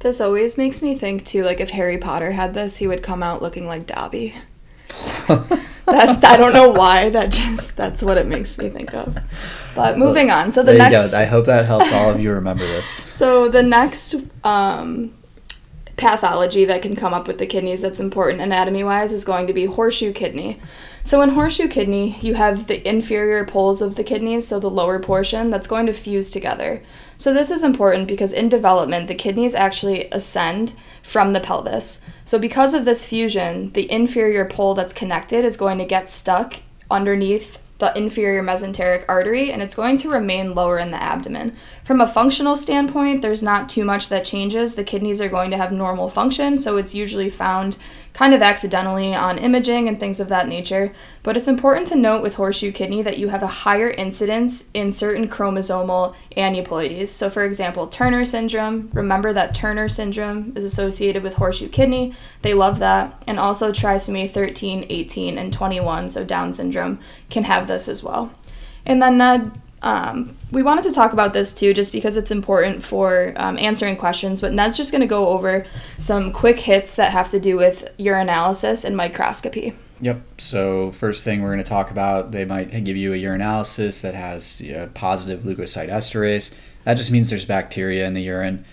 This 0.00 0.20
always 0.20 0.58
makes 0.58 0.82
me 0.82 0.96
think 0.96 1.24
too, 1.24 1.44
like 1.44 1.60
if 1.60 1.70
Harry 1.70 1.96
Potter 1.96 2.32
had 2.32 2.52
this, 2.54 2.76
he 2.78 2.86
would 2.86 3.02
come 3.02 3.22
out 3.22 3.40
looking 3.40 3.66
like 3.66 3.86
Dobby. 3.86 4.34
That 5.92 6.24
I 6.24 6.36
don't 6.36 6.54
know 6.54 6.70
why. 6.70 7.10
That 7.10 7.30
just 7.30 7.76
that's 7.76 8.02
what 8.02 8.16
it 8.16 8.26
makes 8.26 8.58
me 8.58 8.68
think 8.68 8.94
of. 8.94 9.18
But 9.74 9.98
moving 9.98 10.30
on. 10.30 10.52
So 10.52 10.62
the 10.62 10.74
next. 10.74 11.14
I 11.14 11.26
hope 11.26 11.46
that 11.46 11.66
helps 11.66 11.92
all 11.92 12.10
of 12.10 12.20
you 12.20 12.32
remember 12.32 12.66
this. 12.66 12.86
So 12.86 13.48
the 13.48 13.62
next 13.62 14.14
um, 14.44 15.12
pathology 16.02 16.64
that 16.64 16.82
can 16.82 16.96
come 16.96 17.14
up 17.14 17.28
with 17.28 17.38
the 17.38 17.46
kidneys 17.46 17.80
that's 17.80 18.00
important 18.00 18.40
anatomy 18.40 18.82
wise 18.82 19.12
is 19.12 19.24
going 19.24 19.46
to 19.46 19.52
be 19.52 19.66
horseshoe 19.66 20.12
kidney. 20.12 20.60
So 21.04 21.22
in 21.22 21.30
horseshoe 21.30 21.68
kidney, 21.68 22.18
you 22.20 22.34
have 22.34 22.66
the 22.66 22.86
inferior 22.86 23.44
poles 23.44 23.80
of 23.80 23.94
the 23.94 24.02
kidneys, 24.02 24.48
so 24.48 24.58
the 24.58 24.68
lower 24.68 24.98
portion 24.98 25.48
that's 25.48 25.68
going 25.68 25.86
to 25.86 25.92
fuse 25.92 26.32
together. 26.32 26.82
So 27.18 27.32
this 27.32 27.52
is 27.52 27.62
important 27.62 28.08
because 28.08 28.32
in 28.32 28.48
development, 28.48 29.06
the 29.06 29.14
kidneys 29.14 29.54
actually 29.54 30.08
ascend 30.10 30.74
from 31.04 31.34
the 31.34 31.40
pelvis. 31.40 32.04
So 32.24 32.36
because 32.36 32.74
of 32.74 32.84
this 32.84 33.06
fusion, 33.06 33.70
the 33.72 33.90
inferior 33.90 34.44
pole 34.44 34.74
that's 34.74 34.92
connected 34.92 35.44
is 35.44 35.56
going 35.56 35.78
to 35.78 35.84
get 35.84 36.10
stuck 36.10 36.62
underneath 36.90 37.60
the 37.78 37.96
inferior 37.98 38.44
mesenteric 38.44 39.04
artery 39.08 39.50
and 39.50 39.60
it's 39.60 39.74
going 39.74 39.96
to 39.96 40.08
remain 40.08 40.54
lower 40.54 40.78
in 40.78 40.92
the 40.92 41.02
abdomen. 41.02 41.56
From 41.84 42.00
a 42.00 42.06
functional 42.06 42.54
standpoint, 42.54 43.22
there's 43.22 43.42
not 43.42 43.68
too 43.68 43.84
much 43.84 44.08
that 44.08 44.24
changes. 44.24 44.76
The 44.76 44.84
kidneys 44.84 45.20
are 45.20 45.28
going 45.28 45.50
to 45.50 45.56
have 45.56 45.72
normal 45.72 46.08
function, 46.08 46.56
so 46.58 46.76
it's 46.76 46.94
usually 46.94 47.28
found 47.28 47.76
kind 48.12 48.32
of 48.34 48.40
accidentally 48.40 49.16
on 49.16 49.36
imaging 49.36 49.88
and 49.88 49.98
things 49.98 50.20
of 50.20 50.28
that 50.28 50.46
nature. 50.46 50.92
But 51.24 51.36
it's 51.36 51.48
important 51.48 51.88
to 51.88 51.96
note 51.96 52.22
with 52.22 52.36
horseshoe 52.36 52.70
kidney 52.70 53.02
that 53.02 53.18
you 53.18 53.30
have 53.30 53.42
a 53.42 53.48
higher 53.48 53.90
incidence 53.90 54.70
in 54.72 54.92
certain 54.92 55.26
chromosomal 55.28 56.14
aneuploidies. 56.36 57.08
So, 57.08 57.28
for 57.28 57.42
example, 57.42 57.88
Turner 57.88 58.24
syndrome, 58.24 58.88
remember 58.92 59.32
that 59.32 59.52
Turner 59.52 59.88
syndrome 59.88 60.52
is 60.54 60.62
associated 60.62 61.24
with 61.24 61.34
horseshoe 61.34 61.68
kidney. 61.68 62.14
They 62.42 62.54
love 62.54 62.78
that. 62.78 63.20
And 63.26 63.40
also 63.40 63.72
trisomy 63.72 64.30
13, 64.30 64.86
18, 64.88 65.36
and 65.36 65.52
21, 65.52 66.10
so 66.10 66.24
Down 66.24 66.52
syndrome, 66.52 67.00
can 67.28 67.42
have 67.44 67.66
this 67.66 67.88
as 67.88 68.04
well. 68.04 68.32
And 68.86 69.02
then 69.02 69.20
uh, 69.20 69.50
um, 69.82 70.36
we 70.50 70.62
wanted 70.62 70.84
to 70.84 70.92
talk 70.92 71.12
about 71.12 71.32
this 71.32 71.52
too, 71.52 71.74
just 71.74 71.92
because 71.92 72.16
it's 72.16 72.30
important 72.30 72.82
for 72.82 73.32
um, 73.36 73.58
answering 73.58 73.96
questions. 73.96 74.40
But 74.40 74.52
Ned's 74.52 74.76
just 74.76 74.92
going 74.92 75.00
to 75.00 75.06
go 75.06 75.28
over 75.28 75.66
some 75.98 76.32
quick 76.32 76.60
hits 76.60 76.96
that 76.96 77.12
have 77.12 77.30
to 77.30 77.40
do 77.40 77.56
with 77.56 77.92
urinalysis 77.98 78.84
and 78.84 78.96
microscopy. 78.96 79.74
Yep. 80.00 80.40
So 80.40 80.90
first 80.92 81.24
thing 81.24 81.42
we're 81.42 81.52
going 81.52 81.62
to 81.62 81.68
talk 81.68 81.90
about, 81.90 82.32
they 82.32 82.44
might 82.44 82.84
give 82.84 82.96
you 82.96 83.12
a 83.12 83.16
urinalysis 83.16 84.00
that 84.02 84.14
has 84.14 84.60
you 84.60 84.72
know, 84.72 84.90
positive 84.94 85.44
leukocyte 85.44 85.88
esterase. 85.88 86.52
That 86.84 86.94
just 86.94 87.10
means 87.10 87.30
there's 87.30 87.44
bacteria 87.44 88.06
in 88.06 88.14
the 88.14 88.22
urine. 88.22 88.64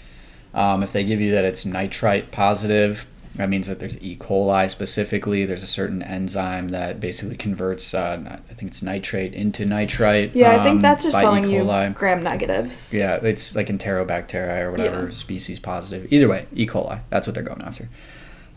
Um, 0.53 0.81
if 0.81 0.91
they 0.91 1.03
give 1.03 1.21
you 1.21 1.31
that 1.33 1.45
it's 1.45 1.65
nitrite 1.65 2.31
positive, 2.31 3.05
that 3.39 3.49
means 3.49 3.67
that 3.67 3.79
there's 3.79 3.97
E. 4.01 4.17
coli 4.17 4.69
specifically. 4.69 5.45
There's 5.45 5.63
a 5.63 5.67
certain 5.67 6.03
enzyme 6.03 6.71
that 6.71 6.99
basically 6.99 7.37
converts, 7.37 7.93
uh, 7.93 8.37
I 8.49 8.53
think 8.53 8.69
it's 8.69 8.83
nitrate 8.83 9.33
into 9.33 9.65
nitrite. 9.65 10.35
Yeah, 10.35 10.57
I 10.59 10.61
think 10.61 10.75
um, 10.75 10.81
that's 10.81 11.05
just 11.05 11.17
telling 11.17 11.45
E. 11.45 11.53
you 11.55 11.61
coli. 11.63 11.95
gram 11.95 12.21
negatives. 12.21 12.93
Yeah, 12.93 13.15
it's 13.15 13.55
like 13.55 13.67
Enterobacteria 13.67 14.63
or 14.63 14.71
whatever 14.71 15.05
Yeah. 15.05 15.11
species 15.11 15.57
positive. 15.57 16.11
Either 16.11 16.27
way, 16.27 16.47
E. 16.53 16.67
coli. 16.67 16.99
That's 17.09 17.27
what 17.27 17.33
they're 17.33 17.41
going 17.43 17.61
after. 17.61 17.87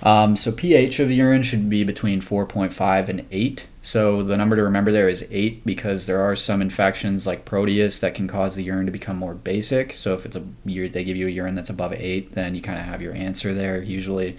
Um, 0.02 0.34
so 0.34 0.50
pH 0.50 0.98
of 0.98 1.06
the 1.08 1.14
urine 1.14 1.44
should 1.44 1.70
be 1.70 1.84
between 1.84 2.20
4.5 2.20 3.08
and 3.08 3.24
8. 3.30 3.68
So 3.82 4.24
the 4.24 4.36
number 4.36 4.56
to 4.56 4.64
remember 4.64 4.90
there 4.90 5.08
is 5.08 5.24
8 5.30 5.64
because 5.64 6.06
there 6.06 6.20
are 6.20 6.34
some 6.34 6.60
infections 6.60 7.24
like 7.24 7.44
Proteus 7.44 8.00
that 8.00 8.16
can 8.16 8.26
cause 8.26 8.56
the 8.56 8.64
urine 8.64 8.86
to 8.86 8.90
become 8.92 9.16
more 9.16 9.34
basic. 9.34 9.92
So 9.92 10.14
if 10.14 10.26
it's 10.26 10.34
a 10.34 10.42
they 10.64 11.04
give 11.04 11.16
you 11.16 11.28
a 11.28 11.30
urine 11.30 11.54
that's 11.54 11.70
above 11.70 11.92
8, 11.92 12.34
then 12.34 12.56
you 12.56 12.60
kind 12.62 12.80
of 12.80 12.84
have 12.86 13.00
your 13.00 13.14
answer 13.14 13.54
there 13.54 13.80
usually. 13.80 14.36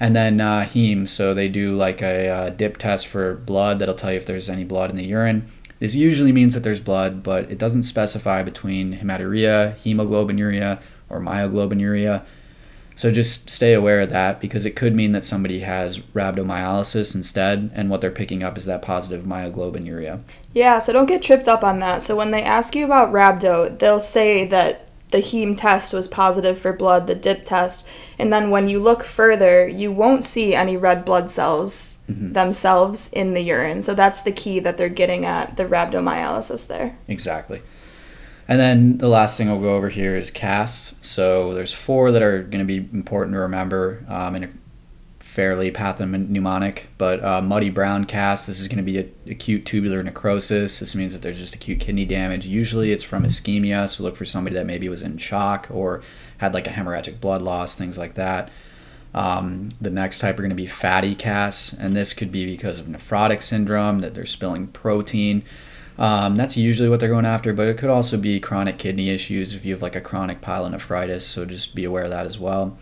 And 0.00 0.16
then 0.16 0.40
uh, 0.40 0.62
heme, 0.62 1.06
so 1.06 1.34
they 1.34 1.48
do 1.48 1.76
like 1.76 2.00
a 2.00 2.28
uh, 2.28 2.50
dip 2.50 2.78
test 2.78 3.06
for 3.06 3.34
blood 3.34 3.78
that'll 3.78 3.94
tell 3.94 4.10
you 4.10 4.16
if 4.16 4.24
there's 4.24 4.48
any 4.48 4.64
blood 4.64 4.88
in 4.90 4.96
the 4.96 5.04
urine. 5.04 5.46
This 5.78 5.94
usually 5.94 6.32
means 6.32 6.54
that 6.54 6.60
there's 6.60 6.80
blood, 6.80 7.22
but 7.22 7.50
it 7.50 7.58
doesn't 7.58 7.84
specify 7.84 8.42
between 8.42 8.98
hematuria, 8.98 9.76
hemoglobinuria, 9.76 10.80
or 11.10 11.20
myoglobinuria. 11.20 12.24
So 12.94 13.10
just 13.10 13.48
stay 13.48 13.72
aware 13.72 14.00
of 14.00 14.10
that 14.10 14.40
because 14.40 14.66
it 14.66 14.76
could 14.76 14.94
mean 14.94 15.12
that 15.12 15.24
somebody 15.24 15.60
has 15.60 15.98
rhabdomyolysis 15.98 17.14
instead, 17.14 17.70
and 17.74 17.88
what 17.88 18.02
they're 18.02 18.10
picking 18.10 18.42
up 18.42 18.58
is 18.58 18.66
that 18.66 18.82
positive 18.82 19.24
myoglobinuria. 19.24 20.20
Yeah, 20.52 20.78
so 20.80 20.92
don't 20.92 21.06
get 21.06 21.22
tripped 21.22 21.48
up 21.48 21.64
on 21.64 21.78
that. 21.78 22.02
So 22.02 22.14
when 22.14 22.30
they 22.30 22.42
ask 22.42 22.74
you 22.74 22.84
about 22.84 23.10
rhabdo, 23.12 23.78
they'll 23.78 24.00
say 24.00 24.44
that 24.46 24.89
the 25.10 25.18
heme 25.18 25.56
test 25.56 25.92
was 25.92 26.08
positive 26.08 26.58
for 26.58 26.72
blood, 26.72 27.06
the 27.06 27.14
dip 27.14 27.44
test, 27.44 27.86
and 28.18 28.32
then 28.32 28.50
when 28.50 28.68
you 28.68 28.78
look 28.78 29.02
further, 29.02 29.66
you 29.66 29.90
won't 29.90 30.24
see 30.24 30.54
any 30.54 30.76
red 30.76 31.04
blood 31.04 31.30
cells 31.30 32.00
themselves 32.08 33.12
in 33.12 33.34
the 33.34 33.42
urine. 33.42 33.82
So 33.82 33.94
that's 33.94 34.22
the 34.22 34.32
key 34.32 34.60
that 34.60 34.76
they're 34.76 34.88
getting 34.88 35.24
at 35.24 35.56
the 35.56 35.64
rhabdomyolysis 35.64 36.66
there. 36.66 36.98
Exactly. 37.08 37.62
And 38.48 38.58
then 38.58 38.98
the 38.98 39.08
last 39.08 39.38
thing 39.38 39.48
I'll 39.48 39.60
go 39.60 39.76
over 39.76 39.88
here 39.88 40.16
is 40.16 40.30
casts. 40.30 40.94
So 41.06 41.54
there's 41.54 41.72
four 41.72 42.10
that 42.10 42.20
are 42.20 42.42
going 42.42 42.58
to 42.58 42.64
be 42.64 42.78
important 42.92 43.34
to 43.34 43.40
remember 43.40 44.04
um, 44.08 44.34
in 44.34 44.44
a 44.44 44.48
fairly 45.30 45.70
pathognomonic, 45.70 46.82
but 46.98 47.22
uh, 47.22 47.40
muddy 47.40 47.70
brown 47.70 48.04
cast. 48.04 48.48
This 48.48 48.60
is 48.60 48.66
going 48.66 48.78
to 48.78 48.82
be 48.82 48.98
a, 48.98 49.06
acute 49.30 49.64
tubular 49.64 50.02
necrosis. 50.02 50.80
This 50.80 50.96
means 50.96 51.12
that 51.12 51.22
there's 51.22 51.38
just 51.38 51.54
acute 51.54 51.78
kidney 51.78 52.04
damage. 52.04 52.46
Usually 52.46 52.90
it's 52.90 53.04
from 53.04 53.22
ischemia, 53.22 53.88
so 53.88 54.02
look 54.02 54.16
for 54.16 54.24
somebody 54.24 54.56
that 54.56 54.66
maybe 54.66 54.88
was 54.88 55.04
in 55.04 55.18
shock 55.18 55.68
or 55.70 56.02
had 56.38 56.52
like 56.52 56.66
a 56.66 56.70
hemorrhagic 56.70 57.20
blood 57.20 57.42
loss, 57.42 57.76
things 57.76 57.96
like 57.96 58.14
that. 58.14 58.50
Um, 59.14 59.68
the 59.80 59.90
next 59.90 60.18
type 60.18 60.36
are 60.36 60.42
going 60.42 60.50
to 60.50 60.56
be 60.56 60.66
fatty 60.66 61.14
casts, 61.14 61.72
and 61.72 61.94
this 61.94 62.12
could 62.12 62.32
be 62.32 62.44
because 62.44 62.80
of 62.80 62.86
nephrotic 62.86 63.40
syndrome, 63.40 64.00
that 64.00 64.14
they're 64.14 64.26
spilling 64.26 64.66
protein. 64.66 65.44
Um, 65.96 66.34
that's 66.34 66.56
usually 66.56 66.88
what 66.88 66.98
they're 66.98 67.08
going 67.08 67.26
after, 67.26 67.52
but 67.52 67.68
it 67.68 67.78
could 67.78 67.90
also 67.90 68.16
be 68.16 68.40
chronic 68.40 68.78
kidney 68.78 69.10
issues 69.10 69.54
if 69.54 69.64
you 69.64 69.74
have 69.74 69.82
like 69.82 69.94
a 69.94 70.00
chronic 70.00 70.40
pyelonephritis, 70.40 71.22
so 71.22 71.44
just 71.44 71.76
be 71.76 71.84
aware 71.84 72.04
of 72.04 72.10
that 72.10 72.26
as 72.26 72.36
well. 72.36 72.76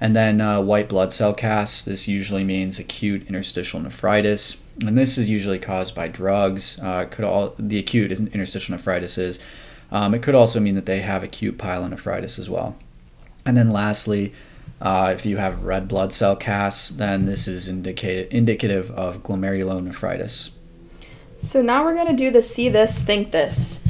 And 0.00 0.14
then 0.14 0.40
uh, 0.40 0.60
white 0.60 0.88
blood 0.88 1.12
cell 1.12 1.32
casts, 1.32 1.82
this 1.82 2.06
usually 2.06 2.44
means 2.44 2.78
acute 2.78 3.26
interstitial 3.28 3.80
nephritis, 3.80 4.60
and 4.84 4.96
this 4.96 5.16
is 5.16 5.30
usually 5.30 5.58
caused 5.58 5.94
by 5.94 6.08
drugs. 6.08 6.78
Uh, 6.80 7.06
could 7.10 7.24
all 7.24 7.54
the 7.58 7.78
acute 7.78 8.12
interstitial 8.12 8.74
nephritis 8.74 9.16
is. 9.16 9.38
Um, 9.90 10.14
it 10.14 10.22
could 10.22 10.34
also 10.34 10.60
mean 10.60 10.74
that 10.74 10.86
they 10.86 11.00
have 11.00 11.22
acute 11.22 11.56
pyelonephritis 11.56 12.38
as 12.38 12.50
well. 12.50 12.76
And 13.46 13.56
then 13.56 13.70
lastly, 13.70 14.34
uh, 14.80 15.12
if 15.14 15.24
you 15.24 15.38
have 15.38 15.64
red 15.64 15.88
blood 15.88 16.12
cell 16.12 16.36
casts, 16.36 16.90
then 16.90 17.24
this 17.24 17.48
is 17.48 17.68
indicated, 17.68 18.30
indicative 18.32 18.90
of 18.90 19.22
glomerulonephritis. 19.22 20.50
So 21.38 21.62
now 21.62 21.84
we're 21.84 21.94
going 21.94 22.08
to 22.08 22.12
do 22.12 22.30
the 22.30 22.42
see 22.42 22.68
this, 22.68 23.02
think 23.02 23.30
this. 23.30 23.86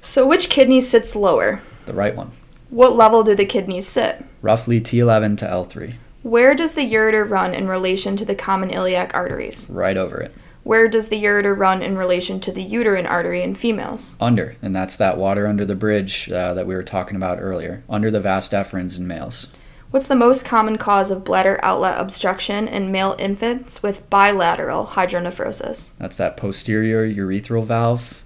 So 0.00 0.26
which 0.26 0.50
kidney 0.50 0.80
sits 0.80 1.16
lower? 1.16 1.60
The 1.86 1.94
right 1.94 2.14
one. 2.14 2.32
What 2.70 2.96
level 2.96 3.22
do 3.22 3.34
the 3.34 3.46
kidneys 3.46 3.86
sit? 3.86 4.24
Roughly 4.42 4.80
T11 4.80 5.38
to 5.38 5.46
L3. 5.46 5.94
Where 6.22 6.54
does 6.56 6.74
the 6.74 6.92
ureter 6.92 7.28
run 7.28 7.54
in 7.54 7.68
relation 7.68 8.16
to 8.16 8.24
the 8.24 8.34
common 8.34 8.70
iliac 8.70 9.14
arteries? 9.14 9.70
Right 9.70 9.96
over 9.96 10.18
it. 10.18 10.34
Where 10.64 10.88
does 10.88 11.08
the 11.08 11.22
ureter 11.22 11.56
run 11.56 11.80
in 11.80 11.96
relation 11.96 12.40
to 12.40 12.50
the 12.50 12.64
uterine 12.64 13.06
artery 13.06 13.40
in 13.44 13.54
females? 13.54 14.16
Under, 14.20 14.56
and 14.60 14.74
that's 14.74 14.96
that 14.96 15.16
water 15.16 15.46
under 15.46 15.64
the 15.64 15.76
bridge 15.76 16.28
uh, 16.32 16.54
that 16.54 16.66
we 16.66 16.74
were 16.74 16.82
talking 16.82 17.16
about 17.16 17.38
earlier, 17.40 17.84
under 17.88 18.10
the 18.10 18.20
vas 18.20 18.48
deferens 18.48 18.98
in 18.98 19.06
males. 19.06 19.46
What's 19.92 20.08
the 20.08 20.16
most 20.16 20.44
common 20.44 20.76
cause 20.76 21.12
of 21.12 21.24
bladder 21.24 21.60
outlet 21.62 22.00
obstruction 22.00 22.66
in 22.66 22.90
male 22.90 23.14
infants 23.20 23.84
with 23.84 24.10
bilateral 24.10 24.88
hydronephrosis? 24.88 25.96
That's 25.98 26.16
that 26.16 26.36
posterior 26.36 27.06
urethral 27.06 27.64
valve. 27.64 28.24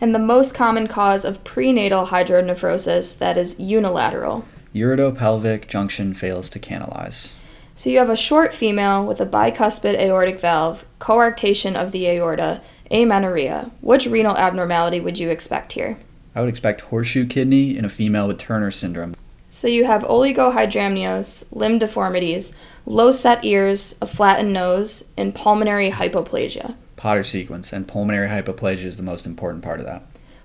And 0.00 0.14
the 0.14 0.18
most 0.18 0.54
common 0.54 0.86
cause 0.86 1.24
of 1.24 1.44
prenatal 1.44 2.06
hydronephrosis 2.06 3.16
that 3.18 3.36
is 3.36 3.58
unilateral. 3.58 4.44
Uretopelvic 4.74 5.68
junction 5.68 6.12
fails 6.12 6.50
to 6.50 6.58
canalize. 6.58 7.34
So 7.74 7.90
you 7.90 7.98
have 7.98 8.10
a 8.10 8.16
short 8.16 8.54
female 8.54 9.04
with 9.04 9.20
a 9.20 9.26
bicuspid 9.26 9.98
aortic 9.98 10.40
valve, 10.40 10.84
coarctation 10.98 11.74
of 11.74 11.92
the 11.92 12.06
aorta, 12.06 12.62
amenorrhea. 12.90 13.70
Which 13.80 14.06
renal 14.06 14.36
abnormality 14.36 15.00
would 15.00 15.18
you 15.18 15.30
expect 15.30 15.72
here? 15.72 15.98
I 16.34 16.40
would 16.40 16.48
expect 16.48 16.82
horseshoe 16.82 17.26
kidney 17.26 17.76
in 17.76 17.84
a 17.84 17.90
female 17.90 18.28
with 18.28 18.38
Turner 18.38 18.70
syndrome. 18.70 19.14
So 19.48 19.68
you 19.68 19.84
have 19.84 20.02
oligohydramnios, 20.02 21.54
limb 21.54 21.78
deformities, 21.78 22.56
low 22.84 23.10
set 23.12 23.44
ears, 23.44 23.96
a 24.02 24.06
flattened 24.06 24.52
nose, 24.52 25.12
and 25.16 25.34
pulmonary 25.34 25.90
hypoplasia. 25.90 26.74
Potter 26.96 27.22
sequence, 27.22 27.72
and 27.72 27.86
pulmonary 27.86 28.28
hypoplasia 28.28 28.86
is 28.86 28.96
the 28.96 29.02
most 29.02 29.26
important 29.26 29.62
part 29.62 29.80
of 29.80 29.86
that. 29.86 30.02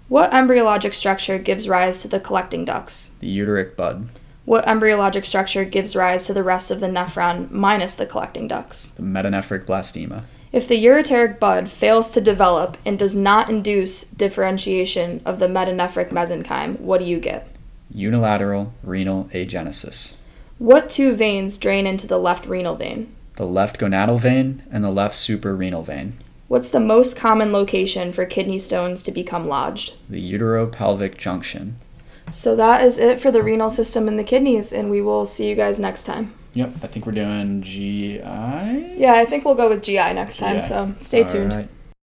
What 0.09 0.31
embryologic 0.33 0.93
structure 0.93 1.39
gives 1.39 1.69
rise 1.69 2.01
to 2.01 2.07
the 2.09 2.19
collecting 2.19 2.65
ducts? 2.65 3.09
The 3.21 3.29
uteric 3.39 3.77
bud, 3.77 4.09
What 4.43 4.65
embryologic 4.67 5.23
structure 5.23 5.63
gives 5.63 5.95
rise 5.95 6.25
to 6.27 6.33
the 6.33 6.43
rest 6.43 6.69
of 6.69 6.81
the 6.81 6.87
nephron 6.89 7.49
minus 7.51 7.95
the 7.95 8.05
collecting 8.05 8.47
ducts? 8.49 8.91
the 8.91 9.03
metanephric 9.03 9.65
blastema, 9.65 10.23
If 10.51 10.67
the 10.67 10.83
ureteric 10.83 11.39
bud 11.39 11.69
fails 11.71 12.09
to 12.11 12.19
develop 12.19 12.77
and 12.85 12.99
does 12.99 13.15
not 13.15 13.49
induce 13.49 14.03
differentiation 14.03 15.21
of 15.25 15.39
the 15.39 15.47
metanephric 15.47 16.09
mesenchyme, 16.09 16.77
what 16.81 16.99
do 16.99 17.05
you 17.05 17.19
get? 17.19 17.47
unilateral 17.93 18.73
renal 18.83 19.29
agenesis, 19.33 20.13
What 20.57 20.89
two 20.89 21.13
veins 21.15 21.57
drain 21.57 21.87
into 21.87 22.07
the 22.07 22.19
left 22.19 22.45
renal 22.45 22.75
vein? 22.75 23.15
the 23.37 23.45
left 23.45 23.79
gonadal 23.79 24.19
vein, 24.19 24.61
and 24.69 24.83
the 24.83 24.91
left 24.91 25.15
suprarenal 25.15 25.85
vein, 25.85 26.17
What's 26.51 26.69
the 26.69 26.81
most 26.81 27.15
common 27.15 27.53
location 27.53 28.11
for 28.11 28.25
kidney 28.25 28.57
stones 28.57 29.03
to 29.03 29.11
become 29.13 29.47
lodged? 29.47 29.93
the 30.09 30.21
uteropelvic 30.21 31.17
junction. 31.17 31.77
So 32.29 32.57
that 32.57 32.83
is 32.83 32.99
it 32.99 33.21
for 33.21 33.31
the 33.31 33.41
renal 33.41 33.69
system 33.69 34.05
and 34.09 34.19
the 34.19 34.25
kidneys, 34.25 34.73
and 34.73 34.89
we 34.89 35.01
will 35.01 35.25
see 35.25 35.47
you 35.47 35.55
guys 35.55 35.79
next 35.79 36.03
time. 36.03 36.33
Yep, 36.53 36.73
I 36.83 36.87
think 36.87 37.05
we're 37.05 37.13
doing 37.13 37.61
GI. 37.61 38.19
Yeah, 38.19 39.13
I 39.13 39.23
think 39.23 39.45
we'll 39.45 39.55
go 39.55 39.69
with 39.69 39.81
GI 39.81 39.95
next 39.95 40.39
time, 40.39 40.57
GI. 40.57 40.61
so 40.63 40.93
stay 40.99 41.23
tuned. 41.23 41.53
All 41.53 41.59
right. 41.59 41.69